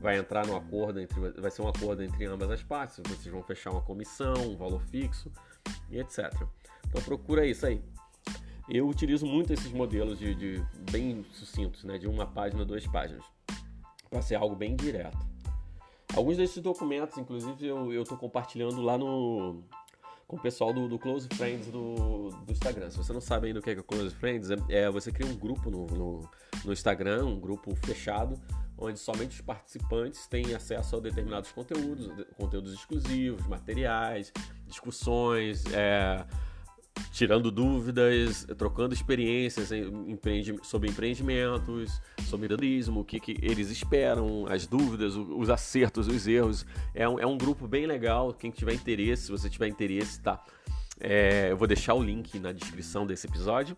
vai 0.00 0.18
entrar 0.18 0.46
no 0.46 0.56
acordo 0.56 1.00
entre, 1.00 1.20
vai 1.32 1.50
ser 1.50 1.62
um 1.62 1.68
acordo 1.68 2.02
entre 2.02 2.24
ambas 2.24 2.50
as 2.50 2.62
partes, 2.62 3.00
vocês 3.06 3.32
vão 3.32 3.42
fechar 3.42 3.70
uma 3.70 3.82
comissão, 3.82 4.34
um 4.34 4.56
valor 4.56 4.80
fixo 4.80 5.30
e 5.90 5.98
etc. 5.98 6.32
Então 6.88 7.00
procura 7.02 7.46
isso 7.46 7.64
aí. 7.64 7.82
Eu 8.68 8.88
utilizo 8.88 9.26
muito 9.26 9.52
esses 9.52 9.72
modelos 9.72 10.18
de, 10.18 10.34
de 10.34 10.64
bem 10.90 11.24
sucintos, 11.32 11.84
né, 11.84 11.98
de 11.98 12.06
uma 12.06 12.26
página, 12.26 12.64
duas 12.64 12.86
páginas, 12.86 13.24
para 14.08 14.22
ser 14.22 14.36
algo 14.36 14.54
bem 14.54 14.76
direto. 14.76 15.18
Alguns 16.14 16.36
desses 16.36 16.62
documentos, 16.62 17.16
inclusive, 17.16 17.66
eu 17.66 18.02
estou 18.02 18.18
compartilhando 18.18 18.82
lá 18.82 18.98
no, 18.98 19.62
com 20.32 20.36
o 20.36 20.40
pessoal 20.40 20.72
do, 20.72 20.88
do 20.88 20.98
Close 20.98 21.28
Friends 21.34 21.66
do, 21.66 22.30
do, 22.30 22.52
Instagram. 22.52 22.88
Se 22.90 22.96
você 22.96 23.12
não 23.12 23.20
sabe 23.20 23.48
ainda 23.48 23.60
o 23.60 23.62
que 23.62 23.68
é, 23.68 23.74
que 23.74 23.80
é 23.80 23.82
Close 23.82 24.14
Friends, 24.14 24.50
é, 24.50 24.56
é, 24.70 24.90
você 24.90 25.12
cria 25.12 25.30
um 25.30 25.36
grupo 25.36 25.70
no, 25.70 25.86
no, 25.86 26.30
no, 26.64 26.72
Instagram, 26.72 27.26
um 27.26 27.38
grupo 27.38 27.74
fechado, 27.76 28.40
onde 28.78 28.98
somente 28.98 29.32
os 29.36 29.40
participantes 29.42 30.26
têm 30.26 30.54
acesso 30.54 30.96
a 30.96 31.00
determinados 31.00 31.52
conteúdos, 31.52 32.10
conteúdos 32.38 32.72
exclusivos, 32.72 33.46
materiais, 33.46 34.32
discussões, 34.66 35.66
é, 35.66 36.24
tirando 37.10 37.50
dúvidas, 37.50 38.46
trocando 38.56 38.94
experiências 38.94 39.70
sobre 40.62 40.90
empreendimentos, 40.90 42.00
sobre 42.28 42.48
turismo, 42.48 43.00
o 43.00 43.04
que, 43.04 43.18
que, 43.18 43.36
eles 43.42 43.70
esperam, 43.70 44.46
as 44.46 44.66
dúvidas, 44.66 45.16
os 45.16 45.50
acertos, 45.50 46.08
os 46.08 46.26
erros. 46.26 46.66
É 46.94 47.08
um, 47.08 47.18
é 47.18 47.26
um 47.26 47.36
grupo 47.36 47.66
bem 47.66 47.86
legal. 47.86 48.32
Quem 48.32 48.50
tiver 48.50 48.74
interesse, 48.74 49.24
se 49.24 49.30
você 49.30 49.50
tiver 49.50 49.68
interesse, 49.68 50.20
tá? 50.20 50.42
É, 51.00 51.48
eu 51.50 51.56
vou 51.56 51.66
deixar 51.66 51.94
o 51.94 52.02
link 52.02 52.38
na 52.38 52.52
descrição 52.52 53.06
desse 53.06 53.26
episódio. 53.26 53.76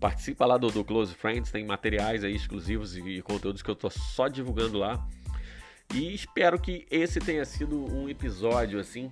Participa 0.00 0.46
lá 0.46 0.56
do, 0.56 0.70
do 0.70 0.84
Close 0.84 1.14
Friends, 1.14 1.50
tem 1.50 1.66
materiais 1.66 2.22
aí 2.22 2.34
exclusivos 2.34 2.96
e, 2.96 3.00
e 3.00 3.22
conteúdos 3.22 3.62
que 3.62 3.70
eu 3.70 3.74
tô 3.74 3.90
só 3.90 4.28
divulgando 4.28 4.78
lá. 4.78 5.06
E 5.94 6.14
espero 6.14 6.58
que 6.58 6.86
esse 6.90 7.18
tenha 7.18 7.44
sido 7.44 7.76
um 7.92 8.08
episódio 8.08 8.78
assim 8.78 9.10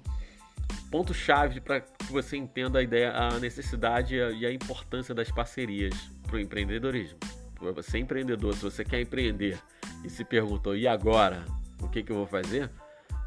ponto-chave 0.90 1.60
para 1.60 1.80
que 1.80 2.12
você 2.12 2.36
entenda 2.36 2.78
a 2.78 2.82
ideia, 2.82 3.12
a 3.12 3.38
necessidade 3.38 4.16
e 4.16 4.46
a 4.46 4.52
importância 4.52 5.14
das 5.14 5.30
parcerias 5.30 5.94
para 6.22 6.36
o 6.36 6.40
empreendedorismo. 6.40 7.18
Para 7.54 7.72
você 7.72 7.98
empreendedor, 7.98 8.54
se 8.54 8.62
você 8.62 8.84
quer 8.84 9.00
empreender 9.00 9.58
e 10.04 10.10
se 10.10 10.24
perguntou, 10.24 10.76
e 10.76 10.86
agora? 10.86 11.44
O 11.80 11.88
que, 11.88 12.02
que 12.02 12.12
eu 12.12 12.16
vou 12.16 12.26
fazer? 12.26 12.70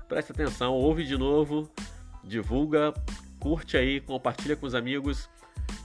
Preste 0.07 0.31
atenção, 0.31 0.73
ouve 0.73 1.03
de 1.05 1.17
novo, 1.17 1.69
divulga, 2.23 2.93
curte 3.39 3.77
aí, 3.77 3.99
compartilha 3.99 4.55
com 4.55 4.65
os 4.65 4.75
amigos 4.75 5.29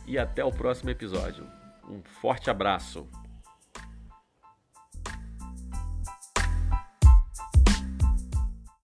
e 0.07 0.19
até 0.19 0.45
o 0.45 0.51
próximo 0.51 0.91
episódio. 0.91 1.47
Um 1.89 2.03
forte 2.03 2.51
abraço! 2.51 3.07